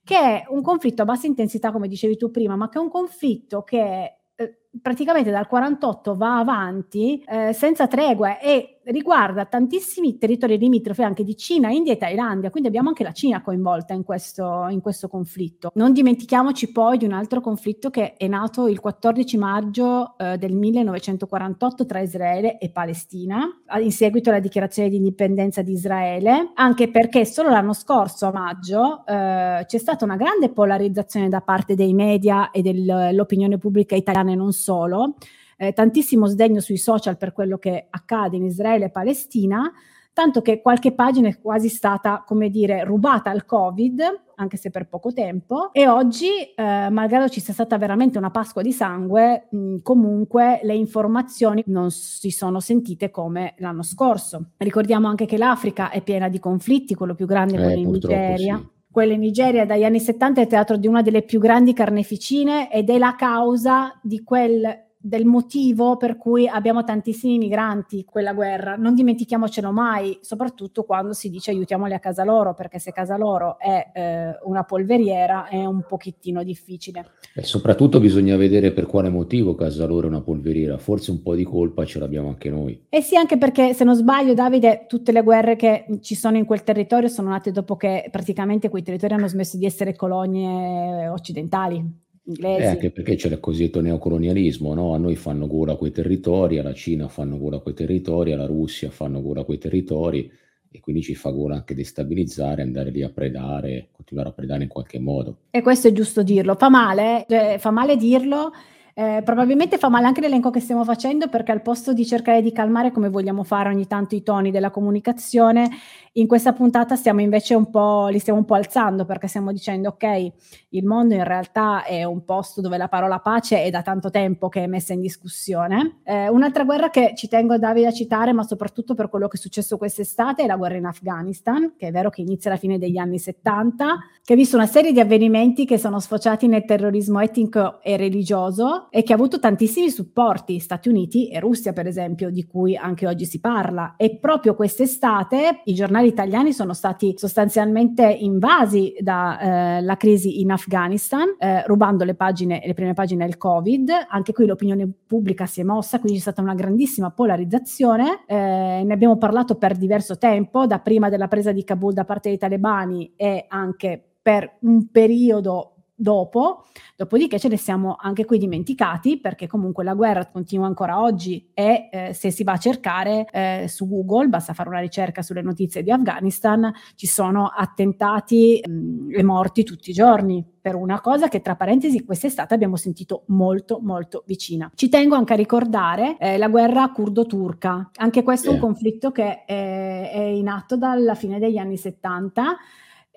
che 0.06 0.16
è 0.16 0.46
un 0.50 0.62
conflitto 0.62 1.02
a 1.02 1.04
bassa 1.04 1.26
intensità, 1.26 1.72
come 1.72 1.88
dicevi 1.88 2.16
tu 2.16 2.30
prima, 2.30 2.54
ma 2.54 2.68
che 2.68 2.78
è 2.78 2.80
un 2.80 2.88
conflitto 2.88 3.62
che 3.62 4.18
eh, 4.36 4.58
praticamente 4.80 5.32
dal 5.32 5.48
48 5.48 6.14
va 6.14 6.38
avanti 6.38 7.25
eh, 7.26 7.52
senza 7.52 7.88
tregua 7.88 8.38
e 8.38 8.75
riguarda 8.93 9.45
tantissimi 9.47 10.19
territori 10.19 10.59
limitrofi 10.59 11.02
anche 11.02 11.25
di 11.25 11.37
Cina, 11.37 11.71
India 11.71 11.93
e 11.93 11.97
Thailandia, 11.97 12.50
quindi 12.50 12.69
abbiamo 12.69 12.88
anche 12.88 13.02
la 13.02 13.12
Cina 13.12 13.43
coinvolta 13.43 13.95
in 13.95 14.05
questo, 14.05 14.66
in 14.71 14.81
questo 14.81 15.09
conflitto. 15.09 15.71
Non 15.75 15.93
dimentichiamoci 15.93 16.71
poi 16.71 16.99
di 16.99 17.05
un 17.05 17.12
altro 17.12 17.40
conflitto 17.40 17.90
che 17.90 18.14
è 18.14 18.26
nato 18.28 18.69
il 18.69 18.81
14 18.81 19.37
maggio 19.37 20.16
eh, 20.19 20.38
del 20.38 20.55
1948 20.55 21.87
tra 21.87 22.00
Israele 22.00 22.59
e 22.59 22.71
Palestina, 22.71 23.45
in 23.81 23.93
seguito 23.93 24.31
alla 24.31 24.40
dichiarazione 24.40 24.88
di 24.88 24.97
indipendenza 24.97 25.62
di 25.62 25.73
Israele, 25.73 26.52
anche 26.55 26.90
perché 26.90 27.25
solo 27.25 27.50
l'anno 27.50 27.73
scorso 27.73 28.26
a 28.26 28.33
maggio 28.33 29.05
eh, 29.07 29.64
c'è 29.66 29.78
stata 29.78 30.05
una 30.05 30.16
grande 30.16 30.50
polarizzazione 30.50 31.28
da 31.28 31.40
parte 31.40 31.75
dei 31.75 31.93
media 31.93 32.50
e 32.50 32.62
dell'opinione 32.62 33.59
pubblica 33.59 33.97
italiana 33.97 34.33
e 34.33 34.37
non 34.37 34.52
solo, 34.52 35.14
eh, 35.56 35.72
tantissimo 35.72 36.26
sdegno 36.26 36.60
sui 36.60 36.76
social 36.76 37.16
per 37.16 37.32
quello 37.32 37.58
che 37.58 37.86
accade 37.90 38.36
in 38.36 38.44
Israele 38.44 38.86
e 38.86 38.90
Palestina, 38.90 39.72
tanto 40.12 40.40
che 40.40 40.62
qualche 40.62 40.94
pagina 40.94 41.28
è 41.28 41.38
quasi 41.38 41.68
stata, 41.68 42.22
come 42.26 42.48
dire, 42.48 42.84
rubata 42.84 43.28
al 43.28 43.44
Covid, 43.44 44.00
anche 44.36 44.56
se 44.56 44.70
per 44.70 44.88
poco 44.88 45.12
tempo, 45.12 45.70
e 45.72 45.88
oggi, 45.88 46.28
eh, 46.54 46.88
malgrado 46.88 47.28
ci 47.28 47.40
sia 47.40 47.52
stata 47.52 47.76
veramente 47.76 48.16
una 48.16 48.30
Pasqua 48.30 48.62
di 48.62 48.72
sangue, 48.72 49.48
mh, 49.50 49.76
comunque 49.82 50.60
le 50.62 50.75
informazioni 50.75 51.62
non 51.66 51.90
si 51.90 52.30
sono 52.30 52.60
sentite 52.60 53.10
come 53.10 53.54
l'anno 53.58 53.82
scorso. 53.82 54.52
Ricordiamo 54.56 55.06
anche 55.06 55.26
che 55.26 55.36
l'Africa 55.36 55.90
è 55.90 56.02
piena 56.02 56.28
di 56.30 56.38
conflitti, 56.38 56.94
quello 56.94 57.14
più 57.14 57.26
grande 57.26 57.56
è 57.56 57.60
eh, 57.60 57.62
quello 57.64 57.80
in 57.80 57.90
Nigeria. 57.90 58.56
Sì 58.56 58.75
quella 58.96 59.12
in 59.12 59.20
Nigeria 59.20 59.66
dagli 59.66 59.84
anni 59.84 60.00
70 60.00 60.40
è 60.40 60.46
teatro 60.46 60.78
di 60.78 60.86
una 60.86 61.02
delle 61.02 61.20
più 61.20 61.38
grandi 61.38 61.75
carneficine 61.75 62.72
ed 62.72 62.88
è 62.88 62.96
la 62.96 63.14
causa 63.14 64.00
di 64.02 64.22
quel 64.22 64.86
del 65.06 65.25
motivo 65.25 65.96
per 65.96 66.16
cui 66.16 66.48
abbiamo 66.48 66.82
tantissimi 66.82 67.38
migranti 67.38 68.04
quella 68.04 68.32
guerra. 68.32 68.75
Non 68.75 68.94
dimentichiamocelo 68.94 69.70
mai, 69.70 70.18
soprattutto 70.20 70.82
quando 70.82 71.12
si 71.12 71.30
dice 71.30 71.52
aiutiamoli 71.52 71.94
a 71.94 72.00
casa 72.00 72.25
loro, 72.25 72.54
perché 72.54 72.80
se 72.80 72.90
casa 72.90 73.16
loro 73.16 73.56
è 73.58 73.90
eh, 73.94 74.38
una 74.42 74.64
polveriera 74.64 75.46
è 75.46 75.64
un 75.64 75.84
pochettino 75.86 76.42
difficile. 76.42 77.12
E 77.34 77.44
soprattutto 77.44 78.00
bisogna 78.00 78.36
vedere 78.36 78.72
per 78.72 78.86
quale 78.86 79.08
motivo 79.08 79.54
casa 79.54 79.86
loro 79.86 80.06
è 80.06 80.10
una 80.10 80.22
polveriera, 80.22 80.76
forse 80.76 81.12
un 81.12 81.22
po' 81.22 81.36
di 81.36 81.44
colpa 81.44 81.84
ce 81.84 82.00
l'abbiamo 82.00 82.28
anche 82.28 82.50
noi. 82.50 82.86
Eh 82.88 83.00
sì, 83.00 83.14
anche 83.16 83.38
perché 83.38 83.75
se 83.75 83.84
non 83.84 83.94
sbaglio 83.94 84.34
Davide, 84.34 84.86
tutte 84.88 85.12
le 85.12 85.22
guerre 85.22 85.54
che 85.54 85.86
ci 86.00 86.16
sono 86.16 86.36
in 86.36 86.44
quel 86.44 86.64
territorio 86.64 87.08
sono 87.08 87.28
nate 87.28 87.52
dopo 87.52 87.76
che 87.76 88.08
praticamente 88.10 88.68
quei 88.68 88.82
territori 88.82 89.14
hanno 89.14 89.28
smesso 89.28 89.56
di 89.56 89.66
essere 89.66 89.94
colonie 89.94 91.06
occidentali 91.08 92.04
inglesi. 92.26 92.62
Eh, 92.62 92.66
anche 92.66 92.90
perché 92.90 93.16
c'è 93.16 93.28
il 93.28 93.40
cosiddetto 93.40 93.80
neocolonialismo, 93.80 94.75
no? 94.75 94.95
a 94.95 94.99
noi 94.99 95.16
fanno 95.16 95.47
gola 95.47 95.76
quei 95.76 95.90
territori, 95.90 96.59
alla 96.59 96.75
Cina 96.75 97.09
fanno 97.09 97.38
gola 97.38 97.59
quei 97.59 97.75
territori, 97.75 98.33
alla 98.33 98.47
Russia 98.47 98.90
fanno 98.90 99.23
gola 99.23 99.45
quei 99.45 99.59
territori 99.59 100.30
e 100.71 100.80
quindi 100.80 101.02
ci 101.02 101.14
fa 101.14 101.30
gola 101.30 101.54
anche 101.54 101.75
destabilizzare, 101.75 102.62
andare 102.62 102.90
lì 102.90 103.02
a 103.02 103.09
predare, 103.09 103.88
continuare 103.92 104.28
a 104.28 104.33
predare 104.33 104.64
in 104.64 104.68
qualche 104.68 104.99
modo. 104.99 105.38
E 105.50 105.62
questo 105.62 105.88
è 105.88 105.92
giusto 105.92 106.23
dirlo, 106.23 106.54
fa 106.54 106.68
male, 106.68 107.25
cioè, 107.28 107.56
fa 107.59 107.71
male 107.71 107.97
dirlo. 107.97 108.52
Eh, 108.98 109.20
probabilmente 109.22 109.76
fa 109.76 109.90
male 109.90 110.06
anche 110.06 110.22
l'elenco 110.22 110.48
che 110.48 110.58
stiamo 110.58 110.82
facendo 110.82 111.28
perché 111.28 111.52
al 111.52 111.60
posto 111.60 111.92
di 111.92 112.06
cercare 112.06 112.40
di 112.40 112.50
calmare 112.50 112.92
come 112.92 113.10
vogliamo 113.10 113.44
fare 113.44 113.68
ogni 113.68 113.86
tanto 113.86 114.14
i 114.14 114.22
toni 114.22 114.50
della 114.50 114.70
comunicazione, 114.70 115.68
in 116.12 116.26
questa 116.26 116.54
puntata 116.54 116.96
stiamo 116.96 117.20
invece 117.20 117.54
un 117.54 117.68
po', 117.68 118.08
li 118.08 118.18
stiamo 118.18 118.38
un 118.38 118.46
po' 118.46 118.54
alzando 118.54 119.04
perché 119.04 119.26
stiamo 119.28 119.52
dicendo 119.52 119.90
ok, 119.90 120.32
il 120.70 120.86
mondo 120.86 121.12
in 121.12 121.24
realtà 121.24 121.84
è 121.84 122.04
un 122.04 122.24
posto 122.24 122.62
dove 122.62 122.78
la 122.78 122.88
parola 122.88 123.18
pace 123.18 123.62
è 123.62 123.68
da 123.68 123.82
tanto 123.82 124.08
tempo 124.08 124.48
che 124.48 124.64
è 124.64 124.66
messa 124.66 124.94
in 124.94 125.02
discussione. 125.02 126.00
Eh, 126.02 126.30
un'altra 126.30 126.64
guerra 126.64 126.88
che 126.88 127.12
ci 127.14 127.28
tengo 127.28 127.58
Davide 127.58 127.88
a 127.88 127.92
citare, 127.92 128.32
ma 128.32 128.44
soprattutto 128.44 128.94
per 128.94 129.10
quello 129.10 129.28
che 129.28 129.36
è 129.36 129.40
successo 129.40 129.76
quest'estate, 129.76 130.44
è 130.44 130.46
la 130.46 130.56
guerra 130.56 130.76
in 130.76 130.86
Afghanistan, 130.86 131.74
che 131.76 131.88
è 131.88 131.90
vero 131.90 132.08
che 132.08 132.22
inizia 132.22 132.50
alla 132.50 132.58
fine 132.58 132.78
degli 132.78 132.96
anni 132.96 133.18
70, 133.18 133.98
che 134.24 134.32
ha 134.32 134.36
visto 134.36 134.56
una 134.56 134.64
serie 134.64 134.92
di 134.92 135.00
avvenimenti 135.00 135.66
che 135.66 135.76
sono 135.76 136.00
sfociati 136.00 136.46
nel 136.48 136.64
terrorismo 136.64 137.20
etnico 137.20 137.82
e 137.82 137.98
religioso 137.98 138.86
e 138.90 139.02
che 139.02 139.12
ha 139.12 139.16
avuto 139.16 139.38
tantissimi 139.38 139.90
supporti, 139.90 140.59
Stati 140.59 140.88
Uniti 140.88 141.28
e 141.28 141.40
Russia 141.40 141.73
per 141.73 141.87
esempio, 141.87 142.31
di 142.31 142.45
cui 142.47 142.76
anche 142.76 143.07
oggi 143.07 143.25
si 143.25 143.40
parla. 143.40 143.95
E 143.97 144.19
proprio 144.19 144.55
quest'estate 144.55 145.62
i 145.64 145.75
giornali 145.75 146.09
italiani 146.09 146.52
sono 146.52 146.73
stati 146.73 147.14
sostanzialmente 147.16 148.05
invasi 148.07 148.95
dalla 149.00 149.78
eh, 149.81 149.97
crisi 149.97 150.40
in 150.40 150.50
Afghanistan, 150.50 151.37
eh, 151.38 151.64
rubando 151.66 152.05
le 152.05 152.14
pagine, 152.14 152.62
le 152.64 152.75
prime 152.75 152.95
pagine 152.95 153.25
del 153.25 153.37
Covid. 153.37 153.90
Anche 154.09 154.33
qui 154.33 154.47
l'opinione 154.47 154.90
pubblica 155.07 155.47
si 155.47 155.61
è 155.61 155.64
mossa, 155.64 155.99
quindi 155.99 156.19
c'è 156.19 156.25
stata 156.25 156.43
una 156.43 156.55
grandissima 156.55 157.11
polarizzazione. 157.11 158.25
Eh, 158.26 158.83
ne 158.85 158.93
abbiamo 158.93 159.16
parlato 159.16 159.57
per 159.57 159.76
diverso 159.76 160.19
tempo, 160.19 160.66
da 160.66 160.78
prima 160.78 161.09
della 161.09 161.28
presa 161.28 161.52
di 161.52 161.64
Kabul 161.64 161.93
da 161.93 162.05
parte 162.05 162.28
dei 162.28 162.38
talebani 162.38 163.12
e 163.16 163.47
anche 163.49 164.02
per 164.23 164.57
un 164.62 164.90
periodo 164.90 165.75
dopo, 165.96 166.66
dopodiché 166.94 167.38
ce 167.38 167.48
ne 167.48 167.56
siamo 167.56 167.96
anche 167.98 168.26
qui 168.26 168.36
dimenticati 168.38 169.18
perché 169.18 169.46
comunque 169.46 169.82
la 169.82 169.94
guerra 169.94 170.26
continua 170.26 170.66
ancora 170.66 171.00
oggi 171.00 171.50
e 171.54 171.88
eh, 171.90 172.12
se 172.12 172.30
si 172.30 172.44
va 172.44 172.52
a 172.52 172.58
cercare 172.58 173.26
eh, 173.32 173.64
su 173.66 173.88
Google, 173.88 174.28
basta 174.28 174.52
fare 174.52 174.68
una 174.68 174.80
ricerca 174.80 175.22
sulle 175.22 175.40
notizie 175.40 175.82
di 175.82 175.90
Afghanistan, 175.90 176.70
ci 176.94 177.06
sono 177.06 177.46
attentati 177.46 178.62
mh, 178.64 178.72
mm, 178.72 179.14
e 179.14 179.22
morti 179.22 179.64
tutti 179.64 179.90
i 179.90 179.94
giorni. 179.94 180.44
Per 180.66 180.74
una 180.74 181.00
cosa 181.00 181.28
che 181.28 181.40
tra 181.40 181.54
parentesi 181.54 182.04
quest'estate 182.04 182.52
abbiamo 182.52 182.74
sentito 182.74 183.22
molto 183.28 183.78
molto 183.80 184.24
vicina. 184.26 184.68
Ci 184.74 184.88
tengo 184.88 185.14
anche 185.14 185.32
a 185.32 185.36
ricordare 185.36 186.18
eh, 186.18 186.38
la 186.38 186.48
guerra 186.48 186.90
curdo-turca, 186.90 187.90
anche 187.94 188.24
questo 188.24 188.50
è 188.50 188.52
un 188.52 188.58
conflitto 188.58 189.12
che 189.12 189.44
è, 189.44 190.10
è 190.12 190.18
in 190.18 190.48
atto 190.48 190.76
dalla 190.76 191.14
fine 191.14 191.38
degli 191.38 191.56
anni 191.56 191.76
70 191.76 192.56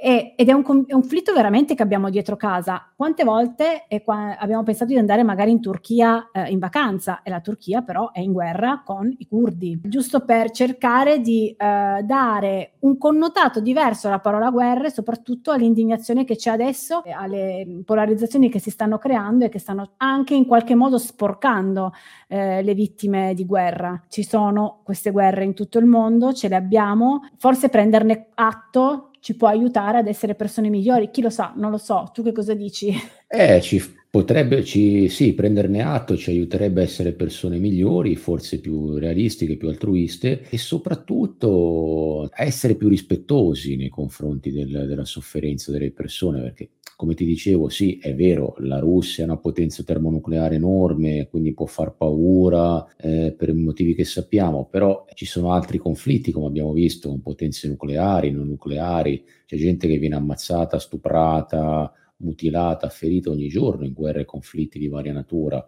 e, 0.01 0.33
ed 0.37 0.47
è 0.47 0.53
un, 0.53 0.63
è 0.63 0.93
un, 0.93 1.01
conflitto 1.01 1.33
veramente 1.33 1.75
che 1.75 1.83
abbiamo 1.83 2.09
dietro 2.09 2.37
casa. 2.37 2.89
Quante 2.95 3.25
volte 3.25 3.85
qua, 4.03 4.37
abbiamo 4.37 4.63
pensato 4.63 4.91
di 4.91 4.97
andare 4.97 5.23
magari 5.23 5.51
in 5.51 5.59
Turchia 5.59 6.29
eh, 6.31 6.49
in 6.49 6.59
vacanza 6.59 7.21
e 7.21 7.29
la 7.29 7.41
Turchia 7.41 7.81
però 7.81 8.11
è 8.11 8.21
in 8.21 8.31
guerra 8.31 8.81
con 8.85 9.13
i 9.17 9.27
curdi, 9.27 9.77
giusto 9.83 10.21
per 10.21 10.51
cercare 10.51 11.19
di 11.19 11.49
eh, 11.49 12.01
dare 12.03 12.73
un 12.79 12.97
connotato 12.97 13.59
diverso 13.59 14.07
alla 14.07 14.19
parola 14.19 14.49
guerra 14.51 14.87
e 14.87 14.91
soprattutto 14.91 15.51
all'indignazione 15.51 16.23
che 16.23 16.37
c'è 16.37 16.51
adesso, 16.51 17.01
alle 17.05 17.81
polarizzazioni 17.83 18.49
che 18.49 18.59
si 18.59 18.69
stanno 18.69 18.97
creando 18.97 19.45
e 19.45 19.49
che 19.49 19.59
stanno 19.59 19.91
anche 19.97 20.33
in 20.33 20.45
qualche 20.45 20.75
modo 20.75 20.97
sporcando 20.97 21.91
eh, 22.27 22.61
le 22.61 22.73
vittime 22.73 23.33
di 23.33 23.45
guerra. 23.45 24.01
Ci 24.07 24.23
sono 24.23 24.79
queste 24.83 25.11
guerre 25.11 25.43
in 25.43 25.53
tutto 25.53 25.77
il 25.77 25.85
mondo, 25.85 26.31
ce 26.31 26.47
le 26.47 26.55
abbiamo, 26.55 27.27
forse 27.35 27.67
prenderne 27.67 28.27
atto 28.35 29.08
ci 29.19 29.35
può 29.35 29.47
aiutare 29.47 29.97
ad 29.97 30.07
essere 30.07 30.35
persone 30.35 30.69
migliori. 30.69 31.09
Chi 31.11 31.21
lo 31.21 31.29
sa, 31.29 31.53
non 31.55 31.71
lo 31.71 31.77
so. 31.77 32.09
Tu 32.13 32.23
che 32.23 32.31
cosa 32.31 32.53
dici? 32.53 32.93
Eh, 33.27 33.61
ci 33.61 33.79
potrebbe, 34.09 34.63
ci, 34.63 35.07
sì, 35.07 35.33
prenderne 35.33 35.83
atto 35.83 36.17
ci 36.17 36.31
aiuterebbe 36.31 36.81
a 36.81 36.83
essere 36.83 37.13
persone 37.13 37.59
migliori, 37.59 38.15
forse 38.15 38.59
più 38.59 38.95
realistiche, 38.95 39.55
più 39.55 39.67
altruiste 39.67 40.47
e 40.49 40.57
soprattutto 40.57 42.27
a 42.31 42.43
essere 42.43 42.75
più 42.75 42.87
rispettosi 42.87 43.75
nei 43.75 43.89
confronti 43.89 44.51
del, 44.51 44.85
della 44.87 45.05
sofferenza 45.05 45.71
delle 45.71 45.91
persone, 45.91 46.41
perché 46.41 46.69
come 46.99 47.13
ti 47.13 47.23
dicevo, 47.23 47.69
sì, 47.69 47.97
è 47.97 48.13
vero, 48.13 48.55
la 48.57 48.77
Russia 48.79 49.23
è 49.23 49.25
una 49.25 49.37
potenza 49.37 49.83
termonucleare 49.83 50.55
enorme, 50.55 51.29
quindi 51.29 51.53
può 51.53 51.65
far 51.65 51.95
paura 51.95 52.85
eh, 52.97 53.33
per 53.37 53.47
i 53.47 53.53
motivi 53.53 53.95
che 53.95 54.03
sappiamo, 54.03 54.65
però 54.65 55.05
ci 55.13 55.25
sono 55.25 55.53
altri 55.53 55.77
conflitti, 55.77 56.33
come 56.33 56.47
abbiamo 56.47 56.73
visto, 56.73 57.07
con 57.07 57.21
potenze 57.21 57.69
nucleari, 57.69 58.31
non 58.31 58.49
nucleari, 58.49 59.23
c'è 59.45 59.55
gente 59.55 59.87
che 59.87 59.97
viene 59.97 60.15
ammazzata, 60.15 60.77
stuprata, 60.77 61.89
mutilata, 62.17 62.89
ferita 62.89 63.29
ogni 63.29 63.47
giorno 63.47 63.85
in 63.85 63.93
guerre 63.93 64.23
e 64.23 64.25
conflitti 64.25 64.77
di 64.77 64.89
varia 64.89 65.13
natura. 65.13 65.65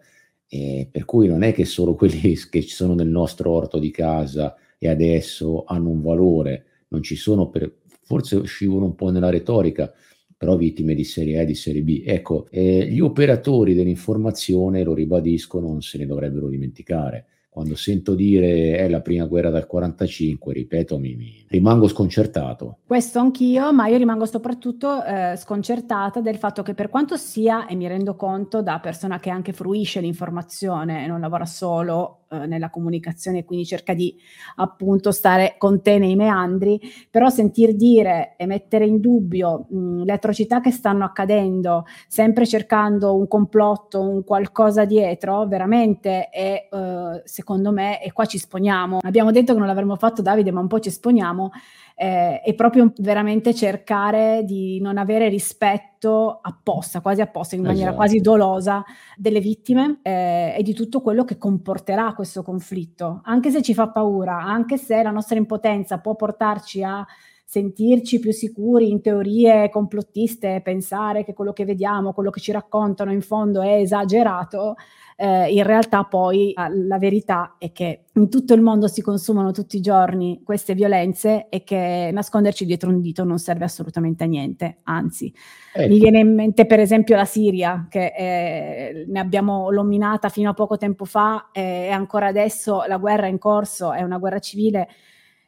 Eh, 0.50 0.90
per 0.92 1.06
cui 1.06 1.30
non 1.30 1.44
è 1.44 1.54
che 1.54 1.64
solo 1.64 1.96
quelli 1.96 2.36
che 2.50 2.62
ci 2.62 2.76
sono 2.76 2.94
nel 2.94 3.08
nostro 3.08 3.52
orto 3.52 3.80
di 3.80 3.90
casa 3.90 4.54
e 4.78 4.90
adesso 4.90 5.64
hanno 5.64 5.92
un 5.92 6.02
valore, 6.02 6.66
non 6.90 7.02
ci 7.02 7.16
sono 7.16 7.48
per, 7.50 7.74
forse 8.02 8.44
scivolo 8.44 8.84
un 8.84 8.96
po' 8.96 9.12
nella 9.12 9.30
retorica, 9.30 9.94
però 10.42 10.56
vittime 10.56 10.96
di 10.96 11.04
serie 11.04 11.38
A 11.38 11.42
e 11.42 11.46
di 11.46 11.54
serie 11.54 11.84
B. 11.84 12.02
Ecco, 12.04 12.48
eh, 12.50 12.88
gli 12.88 13.00
operatori 13.00 13.76
dell'informazione, 13.76 14.82
lo 14.82 14.96
ribadisco, 14.96 15.60
non 15.60 15.84
se 15.84 16.00
ne 16.00 16.08
dovrebbero 16.08 16.48
dimenticare 16.48 17.28
quando 17.48 17.76
sento 17.76 18.16
dire 18.16 18.78
è 18.78 18.90
la 18.90 19.02
prima 19.02 19.26
guerra 19.26 19.52
dal 19.52 19.68
45, 19.68 20.52
ripeto, 20.52 20.98
mi, 20.98 21.16
mi 21.16 21.46
rimango 21.48 21.88
sconcertato. 21.88 22.78
Questo 22.88 23.20
anch'io, 23.20 23.72
ma 23.72 23.86
io 23.86 23.98
rimango 23.98 24.26
soprattutto 24.26 25.04
eh, 25.04 25.36
sconcertata 25.38 26.22
del 26.22 26.38
fatto 26.38 26.64
che 26.64 26.74
per 26.74 26.90
quanto 26.90 27.18
sia, 27.18 27.68
e 27.68 27.76
mi 27.76 27.88
rendo 27.88 28.16
conto 28.16 28.64
da 28.64 28.80
persona 28.80 29.20
che 29.20 29.30
anche 29.30 29.54
fruisce 29.54 30.00
l'informazione 30.00 31.04
e 31.04 31.08
non 31.08 31.20
lavora 31.20 31.46
solo 31.46 32.21
eh, 32.32 32.48
nella 32.48 32.70
comunicazione 32.70 33.44
quindi 33.44 33.66
cerca 33.66 33.94
di 33.94 34.16
appunto 34.56 35.12
stare 35.12 35.56
con 35.58 35.82
te 35.82 35.98
nei 35.98 36.16
meandri, 36.16 36.80
però 37.10 37.30
sentir 37.30 37.76
dire 37.76 38.36
e 38.38 38.46
mettere 38.46 38.86
in 38.86 39.02
dubbio 39.02 39.66
mh, 39.70 40.04
le 40.04 40.14
atrocità 40.14 40.62
che 40.62 40.72
stanno 40.72 41.04
accadendo, 41.04 41.86
sempre 42.08 42.46
cercando 42.48 43.16
un 43.16 43.28
complotto, 43.28 44.02
un 44.02 44.24
qualcosa 44.24 44.86
dietro, 44.86 45.46
veramente 45.46 46.30
è, 46.30 46.68
eh, 46.72 47.22
secondo 47.26 47.72
me, 47.72 48.02
e 48.02 48.12
qua 48.14 48.26
ci 48.26 48.38
sponiamo. 48.38 49.00
Abbiamo 49.02 49.32
detto 49.32 49.52
che 49.54 49.60
non 49.60 49.68
l'avremmo 49.68 49.98
fatto 49.98 50.22
Davide, 50.22 50.52
ma 50.52 50.62
un 50.62 50.68
po' 50.68 50.80
ci 50.80 50.90
sponiamo, 50.90 51.52
eh, 51.96 52.42
è 52.42 52.54
proprio 52.54 52.92
veramente 52.98 53.54
cercare 53.54 54.44
di 54.44 54.80
non 54.82 54.98
avere 54.98 55.30
rispetto 55.30 56.40
apposta, 56.42 57.02
quasi 57.02 57.22
apposta, 57.22 57.56
in 57.56 57.62
maniera 57.62 57.90
esatto. 57.90 57.98
quasi 57.98 58.20
dolosa 58.20 58.84
delle 59.16 59.40
vittime 59.40 60.00
eh, 60.02 60.56
e 60.58 60.64
di 60.64 60.74
tutto 60.74 61.02
quello 61.02 61.24
che 61.24 61.38
comporterà 61.38 62.14
questo 62.14 62.44
conflitto, 62.44 63.22
anche 63.24 63.52
se 63.52 63.62
ci 63.62 63.74
fa 63.74 63.90
paura, 63.90 64.42
anche 64.42 64.78
se 64.78 65.02
la 65.04 65.12
nostra 65.12 65.38
impotenza 65.38 66.00
può 66.00 66.16
portarci 66.16 66.84
a 66.84 67.06
sentirci 67.52 68.20
più 68.20 68.32
sicuri 68.32 68.92
in 68.92 69.02
teorie 69.02 69.70
complottiste, 69.70 70.62
pensare 70.64 71.26
che 71.26 71.34
quello 71.34 71.52
che 71.52 71.66
vediamo, 71.66 72.14
quello 72.14 72.30
che 72.30 72.40
ci 72.40 72.54
raccontano 72.54 73.12
in 73.12 73.22
fondo 73.22 73.62
è 73.62 73.74
esagerato, 73.74 74.76
eh, 75.18 75.52
in 75.52 75.64
realtà 75.64 76.06
poi 76.06 76.54
ah, 76.56 76.70
la 76.70 76.98
verità 76.98 77.56
è 77.58 77.74
che 77.74 78.06
in 78.14 78.30
tutto 78.30 78.54
il 78.54 78.62
mondo 78.62 78.88
si 78.88 79.02
consumano 79.02 79.52
tutti 79.52 79.76
i 79.76 79.82
giorni 79.82 80.44
queste 80.46 80.74
violenze 80.76 81.50
e 81.50 81.66
che 81.66 82.10
nasconderci 82.14 82.66
dietro 82.66 82.90
un 82.90 83.02
dito 83.02 83.26
non 83.26 83.38
serve 83.38 83.66
assolutamente 83.66 84.24
a 84.24 84.28
niente, 84.28 84.78
anzi. 84.84 85.34
Ecco. 85.74 85.90
Mi 85.90 86.00
viene 86.00 86.20
in 86.20 86.34
mente 86.34 86.66
per 86.66 86.80
esempio 86.80 87.18
la 87.18 87.26
Siria, 87.26 87.86
che 87.90 88.14
è, 88.14 89.04
ne 89.06 89.20
abbiamo 89.20 89.70
nominata 89.72 90.30
fino 90.30 90.52
a 90.52 90.54
poco 90.54 90.78
tempo 90.78 91.04
fa 91.04 91.50
e 91.52 91.90
ancora 91.90 92.28
adesso 92.28 92.86
la 92.88 92.96
guerra 92.96 93.26
è 93.26 93.30
in 93.30 93.40
corso, 93.40 93.92
è 93.92 94.04
una 94.04 94.20
guerra 94.20 94.40
civile 94.40 94.88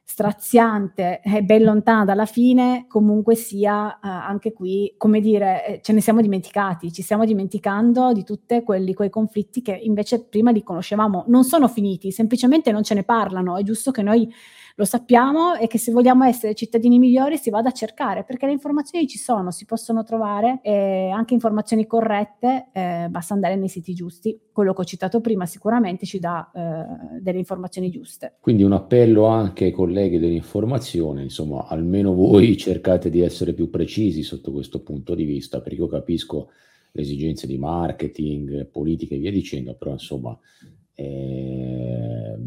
straziante 0.06 1.22
e 1.24 1.44
ben 1.44 1.64
lontana 1.64 2.06
dalla 2.06 2.26
fine, 2.26 2.86
comunque 2.88 3.36
sia 3.36 3.96
eh, 3.96 3.98
anche 4.02 4.54
qui, 4.54 4.94
come 4.98 5.20
dire, 5.22 5.66
eh, 5.66 5.82
ce 5.82 5.94
ne 5.94 6.02
siamo 6.02 6.22
dimenticati, 6.22 6.92
ci 6.92 7.02
stiamo 7.02 7.26
dimenticando 7.26 8.12
di 8.12 8.24
tutti 8.24 8.62
quei 8.64 9.10
conflitti 9.10 9.62
che 9.62 9.74
invece 9.74 10.26
prima 10.26 10.52
li 10.52 10.62
conoscevamo. 10.62 11.24
Non 11.28 11.44
sono 11.44 11.68
finiti, 11.68 12.12
semplicemente 12.12 12.72
non 12.72 12.84
ce 12.84 12.94
ne 12.94 13.04
parlano, 13.04 13.58
è 13.58 13.64
giusto 13.64 13.92
che 13.92 14.02
noi 14.02 14.32
lo 14.76 14.86
sappiamo 14.86 15.56
e 15.56 15.68
che 15.68 15.78
se 15.78 15.92
vogliamo 15.92 16.24
essere 16.24 16.56
cittadini 16.56 16.98
migliori 16.98 17.38
si 17.38 17.50
vada 17.50 17.70
a 17.70 17.72
cercare 17.72 18.24
perché 18.24 18.46
le 18.46 18.54
informazioni 18.54 19.08
ci 19.08 19.18
sono, 19.18 19.52
si 19.52 19.66
possono 19.66 20.04
trovare 20.04 20.60
e 20.64 21.10
anche 21.10 21.34
informazioni 21.34 21.86
corrette, 21.86 22.70
eh, 22.74 23.08
basta 23.10 23.34
andare 23.34 23.56
nei 23.56 23.70
siti 23.70 23.94
giusti. 23.94 24.40
Quello 24.52 24.74
che 24.74 24.82
ho 24.82 24.86
citato 24.86 25.22
prima 25.22 25.46
sicuramente 25.46 26.06
ci 26.06 26.20
dà 26.20 26.52
eh, 26.54 27.22
delle 27.22 27.38
informazioni 27.38 27.90
giuste. 27.90 28.38
Quindi 28.40 28.64
un 28.64 28.74
appello 28.74 29.26
anche 29.26 29.66
ai 29.66 29.72
colleghi 29.72 30.20
dell'informazione, 30.20 31.24
insomma, 31.24 31.68
almeno 31.68 32.14
voi 32.14 32.58
cercate 32.58 33.10
di 33.10 33.22
essere 33.22 33.54
più 33.54 33.70
precisi 33.70 34.24
sotto 34.24 34.52
questo 34.52 34.82
punto 34.82 35.14
di 35.16 35.24
vista, 35.24 35.62
perché 35.62 35.80
io 35.80 35.88
capisco 35.88 36.50
le 36.92 37.02
esigenze 37.02 37.48
di 37.48 37.58
marketing, 37.58 38.68
politica 38.68 39.16
e 39.16 39.20
via 39.20 39.32
dicendo, 39.32 39.76
però 39.76 39.92
insomma 39.92 40.38
eh, 40.94 42.38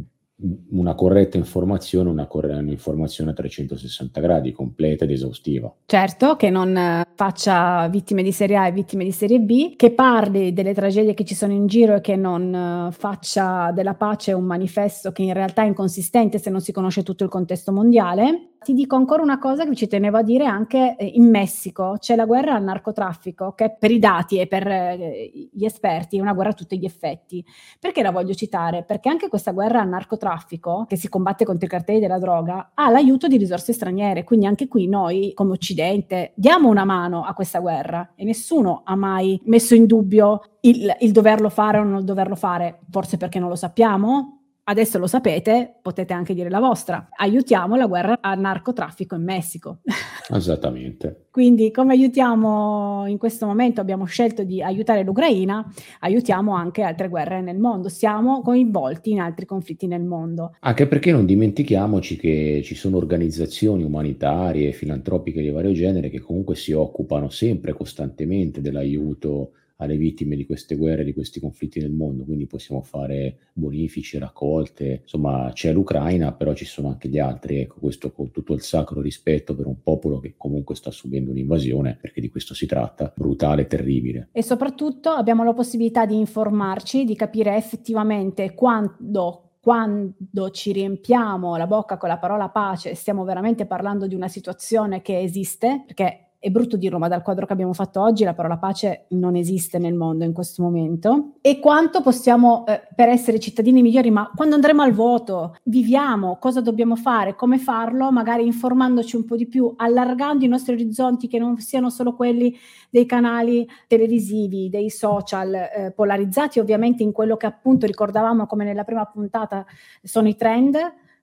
una 0.71 0.95
corretta 0.95 1.39
informazione, 1.39 2.11
una 2.11 2.27
corretta 2.27 2.59
un'informazione 2.59 3.31
a 3.31 3.35
360 3.35 4.21
gradi, 4.21 4.53
completa 4.53 5.05
ed 5.05 5.11
esaustiva. 5.11 5.73
Certo, 5.87 6.37
che 6.37 6.51
non 6.51 6.77
eh, 6.77 7.07
faccia 7.15 7.89
vittime 7.89 8.23
di 8.23 8.33
serie 8.33 8.57
A 8.57 8.67
e 8.67 8.73
vittime 8.73 9.05
di 9.05 9.13
serie 9.13 9.41
B, 9.41 9.77
che 9.77 9.93
parli 9.93 10.53
delle 10.53 10.75
tragedie 10.75 11.15
che 11.15 11.25
ci 11.25 11.35
sono 11.35 11.53
in 11.53 11.67
giro 11.67 11.97
e 11.97 12.01
che 12.01 12.17
non 12.17 12.89
uh, 12.89 12.93
faccia 12.93 13.73
della 13.73 13.95
pace 13.95 14.33
un 14.33 14.45
manifesto 14.45 15.13
che 15.13 15.23
in 15.23 15.33
realtà 15.33 15.63
è 15.63 15.67
inconsistente 15.67 16.39
se 16.39 16.51
non 16.51 16.61
si 16.61 16.73
conosce 16.73 17.03
tutto 17.03 17.25
il 17.25 17.31
contesto 17.31 17.73
mondiale 17.73 18.51
ti 18.63 18.75
dico 18.75 18.97
ancora 18.97 19.23
una 19.23 19.39
cosa 19.39 19.65
che 19.65 19.75
ci 19.75 19.87
tenevo 19.87 20.19
a 20.19 20.23
dire 20.23 20.45
anche 20.45 20.97
eh, 20.97 21.05
in 21.05 21.29
Messico, 21.31 21.97
c'è 21.99 22.17
la 22.17 22.25
guerra 22.25 22.55
al 22.55 22.63
narcotraffico, 22.63 23.53
che 23.53 23.77
per 23.79 23.91
i 23.91 23.99
dati 23.99 24.39
e 24.39 24.47
per 24.47 24.67
eh, 24.67 25.31
gli 25.53 25.65
esperti 25.65 26.19
è 26.19 26.21
una 26.21 26.33
guerra 26.33 26.51
a 26.51 26.55
tutti 26.55 26.79
gli 26.79 26.85
effetti. 26.85 27.45
Perché 27.79 28.03
la 28.03 28.11
voglio 28.11 28.35
citare? 28.35 28.83
Perché 28.83 29.09
anche 29.09 29.29
questa 29.29 29.53
guerra 29.53 29.81
al 29.81 29.89
narcotraffico, 29.89 30.85
che 30.89 30.97
si 30.97 31.09
combatte 31.09 31.45
contro 31.45 31.67
i 31.67 31.69
cartelli 31.71 32.01
della 32.01 32.19
droga, 32.19 32.73
ha 32.75 32.91
l'aiuto 32.91 33.27
di 33.29 33.37
risorse 33.37 33.73
straniere, 33.73 34.25
quindi 34.25 34.47
anche 34.47 34.69
qui 34.69 34.89
noi 34.89 35.33
come 35.35 35.53
Occidente 35.53 36.33
diamo 36.35 36.69
una 36.69 36.85
mano 36.85 37.25
a 37.25 37.35
questa 37.35 37.61
guerra 37.61 38.13
e 38.15 38.25
nessuno 38.25 38.83
ha 38.85 38.97
mai 38.97 39.41
messo 39.45 39.75
in 39.75 39.87
dubbio 39.87 40.41
il, 40.61 40.97
il 41.01 41.13
doverlo 41.13 41.49
fare 41.49 41.79
o 41.79 41.85
non 41.85 42.05
doverlo 42.05 42.35
fare, 42.35 42.81
forse 42.91 43.17
perché 43.17 43.39
non 43.39 43.49
lo 43.49 43.55
sappiamo, 43.55 44.46
Adesso 44.69 44.99
lo 44.99 45.07
sapete, 45.07 45.77
potete 45.81 46.13
anche 46.13 46.35
dire 46.35 46.51
la 46.51 46.59
vostra. 46.59 47.07
Aiutiamo 47.17 47.77
la 47.77 47.87
guerra 47.87 48.19
al 48.21 48.41
narcotraffico 48.41 49.15
in 49.15 49.23
Messico. 49.23 49.79
Esattamente. 50.29 51.27
Quindi 51.31 51.71
come 51.71 51.93
aiutiamo 51.93 53.07
in 53.07 53.17
questo 53.17 53.47
momento, 53.47 53.81
abbiamo 53.81 54.07
scelto 54.07 54.43
di 54.43 54.61
aiutare 54.61 55.05
l'Ucraina, 55.05 55.73
aiutiamo 56.01 56.53
anche 56.53 56.83
altre 56.83 57.09
guerre 57.09 57.43
nel 57.43 57.59
mondo, 57.59 57.89
siamo 57.89 58.43
coinvolti 58.43 59.13
in 59.13 59.21
altri 59.21 59.47
conflitti 59.47 59.87
nel 59.87 60.03
mondo. 60.03 60.57
Anche 60.59 60.89
perché 60.89 61.13
non 61.13 61.27
dimentichiamoci 61.27 62.17
che 62.17 62.61
ci 62.65 62.75
sono 62.75 62.97
organizzazioni 62.97 63.85
umanitarie, 63.85 64.73
filantropiche 64.73 65.43
di 65.43 65.51
vario 65.51 65.75
genere 65.75 66.11
che 66.11 66.19
comunque 66.19 66.57
si 66.57 66.73
occupano 66.73 67.29
sempre 67.29 67.73
costantemente 67.73 68.61
dell'aiuto 68.61 69.53
alle 69.77 69.97
vittime 69.97 70.37
di 70.37 70.47
queste 70.47 70.77
guerre, 70.77 71.05
di 71.05 71.13
questi 71.13 71.41
conflitti 71.41 71.81
nel 71.81 71.93
mondo, 71.93 72.25
quindi 72.25 72.47
possiamo 72.47 72.83
fare 72.83 73.39
bonifici, 73.53 74.19
raccolte, 74.19 75.01
insomma 75.03 75.51
c'è 75.53 75.73
l'Ucraina, 75.73 76.33
però 76.33 76.55
ci 76.55 76.65
sono 76.65 76.89
anche 76.89 77.09
gli 77.09 77.19
altri, 77.19 77.61
ecco 77.61 77.81
questo 77.81 78.13
con 78.13 78.31
tutto 78.31 78.55
il 78.55 78.63
sacro 78.63 79.01
rispetto 79.01 79.55
per 79.55 79.67
un 79.67 79.83
popolo 79.83 80.19
che 80.19 80.35
comunque 80.37 80.75
sta 80.77 80.91
subendo 80.91 81.31
un'invasione, 81.31 81.99
perché 82.01 82.21
di 82.21 82.31
questo 82.31 82.55
si 82.55 82.67
tratta, 82.67 83.13
brutale 83.15 83.67
terribile. 83.67 84.29
E 84.33 84.43
soprattutto 84.43 85.11
abbiamo 85.11 85.45
la 85.45 85.53
possibilità 85.53 86.07
di 86.07 86.17
informarci, 86.17 87.05
di 87.05 87.15
capire 87.15 87.57
effettivamente 87.57 88.55
quando 88.55 89.43
quando 89.67 90.51
ci 90.51 90.71
riempiamo 90.71 91.57
la 91.57 91.67
bocca 91.67 91.97
con 91.97 92.09
la 92.09 92.19
parola 92.19 92.51
pace, 92.51 92.95
stiamo 92.95 93.25
veramente 93.25 93.67
parlando 93.67 94.07
di 94.07 94.15
una 94.15 94.29
situazione 94.29 95.03
che 95.03 95.19
esiste, 95.19 95.83
perché 95.85 96.26
è 96.39 96.51
brutto 96.51 96.77
dirlo, 96.77 96.99
ma 96.99 97.09
dal 97.09 97.23
quadro 97.23 97.47
che 97.47 97.53
abbiamo 97.53 97.73
fatto 97.73 98.01
oggi 98.01 98.25
la 98.25 98.35
parola 98.35 98.59
pace 98.59 99.07
non 99.11 99.37
esiste 99.37 99.79
nel 99.79 99.95
mondo 99.95 100.25
in 100.25 100.33
questo 100.33 100.63
momento. 100.63 101.35
E 101.41 101.59
quanto 101.59 102.03
possiamo, 102.03 102.65
eh, 102.67 102.83
per 102.95 103.09
essere 103.09 103.41
cittadini 103.41 103.83
migliori, 103.83 104.11
ma 104.11 104.31
quando 104.35 104.55
andremo 104.55 104.83
al 104.83 104.93
voto, 104.93 105.57
viviamo, 105.65 106.39
cosa 106.39 106.61
dobbiamo 106.61 106.97
fare, 106.97 107.35
come 107.35 107.59
farlo, 107.59 108.13
magari 108.13 108.45
informandoci 108.45 109.17
un 109.17 109.25
po' 109.25 109.37
di 109.37 109.47
più, 109.47 109.73
allargando 109.77 110.45
i 110.45 110.49
nostri 110.49 110.75
orizzonti 110.75 111.27
che 111.29 111.39
non 111.39 111.59
siano 111.59 111.91
solo 111.91 112.15
quelli 112.15 112.57
dei 112.91 113.07
canali 113.07 113.67
televisivi, 113.87 114.69
dei 114.69 114.91
social, 114.91 115.55
eh, 115.55 115.93
polarizzati 115.95 116.59
ovviamente 116.59 117.03
in 117.03 117.13
quello 117.13 117.37
che 117.37 117.47
appunto 117.47 117.87
ricordavamo 117.87 118.47
come 118.47 118.65
nella 118.65 118.85
prima 118.85 119.05
puntata 119.05 119.65
sono 120.03 120.29
i 120.29 120.37
trend 120.37 120.77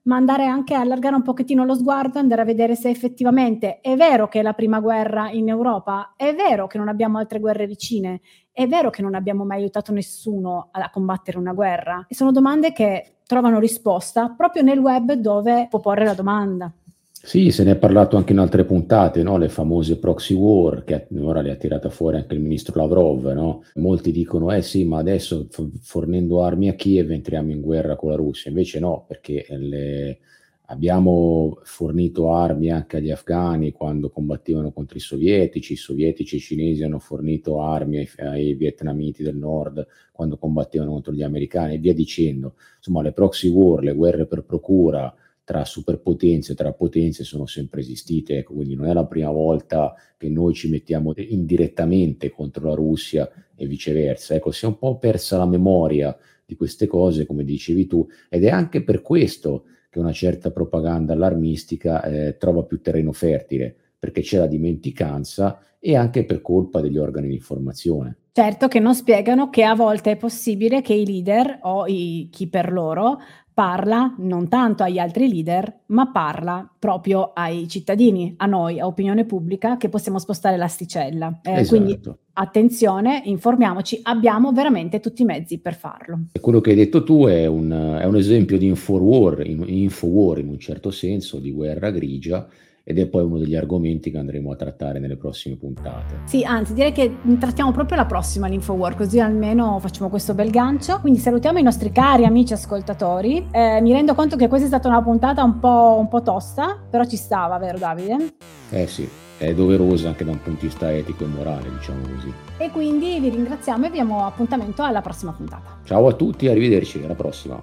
ma 0.04 0.16
andare 0.16 0.46
anche 0.46 0.74
a 0.74 0.80
allargare 0.80 1.14
un 1.14 1.22
pochettino 1.22 1.64
lo 1.64 1.74
sguardo, 1.74 2.18
andare 2.18 2.42
a 2.42 2.44
vedere 2.44 2.74
se 2.74 2.88
effettivamente 2.90 3.80
è 3.80 3.96
vero 3.96 4.28
che 4.28 4.40
è 4.40 4.42
la 4.42 4.52
prima 4.52 4.80
guerra 4.80 5.30
in 5.30 5.48
Europa, 5.48 6.14
è 6.16 6.34
vero 6.34 6.66
che 6.66 6.78
non 6.78 6.88
abbiamo 6.88 7.18
altre 7.18 7.40
guerre 7.40 7.66
vicine, 7.66 8.20
è 8.52 8.66
vero 8.66 8.90
che 8.90 9.02
non 9.02 9.14
abbiamo 9.14 9.44
mai 9.44 9.60
aiutato 9.60 9.92
nessuno 9.92 10.68
a 10.70 10.90
combattere 10.90 11.38
una 11.38 11.52
guerra. 11.52 12.04
E 12.08 12.14
sono 12.14 12.32
domande 12.32 12.72
che 12.72 13.16
trovano 13.26 13.58
risposta 13.58 14.34
proprio 14.36 14.62
nel 14.62 14.78
web 14.78 15.12
dove 15.12 15.66
può 15.68 15.80
porre 15.80 16.04
la 16.04 16.14
domanda. 16.14 16.72
Sì, 17.26 17.50
se 17.50 17.64
ne 17.64 17.70
è 17.70 17.76
parlato 17.78 18.18
anche 18.18 18.32
in 18.32 18.38
altre 18.38 18.66
puntate, 18.66 19.22
no? 19.22 19.38
le 19.38 19.48
famose 19.48 19.98
proxy 19.98 20.34
war, 20.34 20.84
che 20.84 21.06
ora 21.20 21.40
le 21.40 21.52
ha 21.52 21.56
tirate 21.56 21.88
fuori 21.88 22.16
anche 22.18 22.34
il 22.34 22.40
ministro 22.40 22.78
Lavrov. 22.78 23.32
No? 23.32 23.62
Molti 23.76 24.12
dicono, 24.12 24.52
eh 24.52 24.60
sì, 24.60 24.84
ma 24.84 24.98
adesso 24.98 25.48
fornendo 25.80 26.42
armi 26.42 26.68
a 26.68 26.74
Kiev 26.74 27.10
entriamo 27.10 27.50
in 27.50 27.62
guerra 27.62 27.96
con 27.96 28.10
la 28.10 28.16
Russia. 28.16 28.50
Invece 28.50 28.78
no, 28.78 29.06
perché 29.08 29.46
le... 29.48 30.18
abbiamo 30.66 31.60
fornito 31.62 32.30
armi 32.30 32.70
anche 32.70 32.98
agli 32.98 33.10
afghani 33.10 33.72
quando 33.72 34.10
combattevano 34.10 34.70
contro 34.70 34.98
i 34.98 35.00
sovietici, 35.00 35.72
i 35.72 35.76
sovietici 35.76 36.34
e 36.34 36.38
i 36.38 36.42
cinesi 36.42 36.82
hanno 36.82 36.98
fornito 36.98 37.58
armi 37.62 37.96
ai, 37.96 38.08
ai 38.18 38.52
vietnamiti 38.52 39.22
del 39.22 39.36
nord 39.36 39.86
quando 40.12 40.36
combattevano 40.36 40.90
contro 40.90 41.14
gli 41.14 41.22
americani 41.22 41.74
e 41.74 41.78
via 41.78 41.94
dicendo. 41.94 42.56
Insomma, 42.76 43.00
le 43.00 43.12
proxy 43.12 43.48
war, 43.48 43.82
le 43.82 43.94
guerre 43.94 44.26
per 44.26 44.42
procura, 44.44 45.12
tra 45.44 45.64
superpotenze, 45.64 46.54
tra 46.54 46.72
potenze 46.72 47.22
sono 47.22 47.46
sempre 47.46 47.80
esistite, 47.80 48.38
ecco, 48.38 48.54
quindi 48.54 48.74
non 48.74 48.86
è 48.86 48.94
la 48.94 49.04
prima 49.04 49.30
volta 49.30 49.94
che 50.16 50.30
noi 50.30 50.54
ci 50.54 50.70
mettiamo 50.70 51.12
indirettamente 51.16 52.30
contro 52.30 52.66
la 52.68 52.74
Russia 52.74 53.30
e 53.54 53.66
viceversa. 53.66 54.34
Ecco, 54.34 54.50
si 54.50 54.64
è 54.64 54.68
un 54.68 54.78
po' 54.78 54.98
persa 54.98 55.36
la 55.36 55.46
memoria 55.46 56.16
di 56.46 56.56
queste 56.56 56.86
cose, 56.86 57.26
come 57.26 57.44
dicevi 57.44 57.86
tu, 57.86 58.06
ed 58.30 58.44
è 58.44 58.50
anche 58.50 58.82
per 58.82 59.02
questo 59.02 59.66
che 59.90 59.98
una 59.98 60.12
certa 60.12 60.50
propaganda 60.50 61.12
allarmistica 61.12 62.02
eh, 62.02 62.36
trova 62.38 62.64
più 62.64 62.80
terreno 62.80 63.12
fertile, 63.12 63.74
perché 63.98 64.22
c'è 64.22 64.38
la 64.38 64.46
dimenticanza 64.46 65.60
e 65.78 65.94
anche 65.94 66.24
per 66.24 66.40
colpa 66.40 66.80
degli 66.80 66.96
organi 66.96 67.28
di 67.28 67.34
informazione. 67.34 68.16
Certo 68.32 68.66
che 68.66 68.80
non 68.80 68.94
spiegano 68.94 69.48
che 69.48 69.62
a 69.62 69.76
volte 69.76 70.12
è 70.12 70.16
possibile 70.16 70.80
che 70.80 70.94
i 70.94 71.06
leader 71.06 71.60
o 71.62 71.86
i, 71.86 72.28
chi 72.32 72.48
per 72.48 72.72
loro 72.72 73.18
parla 73.54 74.12
non 74.18 74.48
tanto 74.48 74.82
agli 74.82 74.98
altri 74.98 75.28
leader, 75.28 75.82
ma 75.86 76.10
parla 76.10 76.68
proprio 76.76 77.30
ai 77.32 77.68
cittadini, 77.68 78.34
a 78.36 78.46
noi, 78.46 78.80
a 78.80 78.86
opinione 78.86 79.24
pubblica, 79.24 79.76
che 79.76 79.88
possiamo 79.88 80.18
spostare 80.18 80.56
l'asticella. 80.56 81.40
Eh, 81.42 81.60
esatto. 81.60 81.68
Quindi 81.68 82.00
attenzione, 82.32 83.22
informiamoci, 83.24 84.00
abbiamo 84.02 84.50
veramente 84.50 84.98
tutti 84.98 85.22
i 85.22 85.24
mezzi 85.24 85.58
per 85.58 85.74
farlo. 85.74 86.24
E 86.32 86.40
quello 86.40 86.60
che 86.60 86.70
hai 86.70 86.76
detto 86.76 87.04
tu 87.04 87.26
è 87.26 87.46
un, 87.46 87.98
è 88.00 88.04
un 88.04 88.16
esempio 88.16 88.58
di 88.58 88.66
infowar 88.66 89.46
in, 89.46 89.62
infowar 89.64 90.40
in 90.40 90.48
un 90.48 90.58
certo 90.58 90.90
senso, 90.90 91.38
di 91.38 91.52
guerra 91.52 91.90
grigia, 91.90 92.48
ed 92.86 92.98
è 92.98 93.06
poi 93.06 93.24
uno 93.24 93.38
degli 93.38 93.56
argomenti 93.56 94.10
che 94.10 94.18
andremo 94.18 94.52
a 94.52 94.56
trattare 94.56 94.98
nelle 94.98 95.16
prossime 95.16 95.56
puntate. 95.56 96.20
Sì, 96.24 96.44
anzi 96.44 96.74
direi 96.74 96.92
che 96.92 97.16
trattiamo 97.38 97.72
proprio 97.72 97.96
la 97.96 98.04
prossima 98.04 98.46
l'Infowar, 98.46 98.94
così 98.94 99.18
almeno 99.20 99.78
facciamo 99.80 100.10
questo 100.10 100.34
bel 100.34 100.50
gancio. 100.50 101.00
Quindi 101.00 101.18
salutiamo 101.18 101.58
i 101.58 101.62
nostri 101.62 101.90
cari 101.90 102.26
amici 102.26 102.52
ascoltatori. 102.52 103.48
Eh, 103.50 103.80
mi 103.80 103.92
rendo 103.92 104.14
conto 104.14 104.36
che 104.36 104.48
questa 104.48 104.66
è 104.66 104.68
stata 104.68 104.88
una 104.88 105.02
puntata 105.02 105.42
un 105.42 105.58
po', 105.58 105.96
un 105.98 106.08
po' 106.08 106.20
tosta, 106.20 106.78
però 106.90 107.04
ci 107.04 107.16
stava, 107.16 107.56
vero 107.56 107.78
Davide? 107.78 108.34
Eh 108.70 108.86
sì, 108.86 109.08
è 109.38 109.54
doverosa 109.54 110.08
anche 110.08 110.24
da 110.24 110.32
un 110.32 110.42
punto 110.42 110.60
di 110.60 110.66
vista 110.66 110.92
etico 110.92 111.24
e 111.24 111.28
morale, 111.28 111.70
diciamo 111.70 112.02
così. 112.02 112.32
E 112.58 112.70
quindi 112.70 113.18
vi 113.18 113.30
ringraziamo 113.30 113.86
e 113.86 113.88
vi 113.88 113.94
diamo 113.94 114.26
appuntamento 114.26 114.82
alla 114.82 115.00
prossima 115.00 115.32
puntata. 115.32 115.80
Ciao 115.84 116.06
a 116.06 116.12
tutti, 116.12 116.48
arrivederci, 116.48 117.02
alla 117.02 117.14
prossima. 117.14 117.58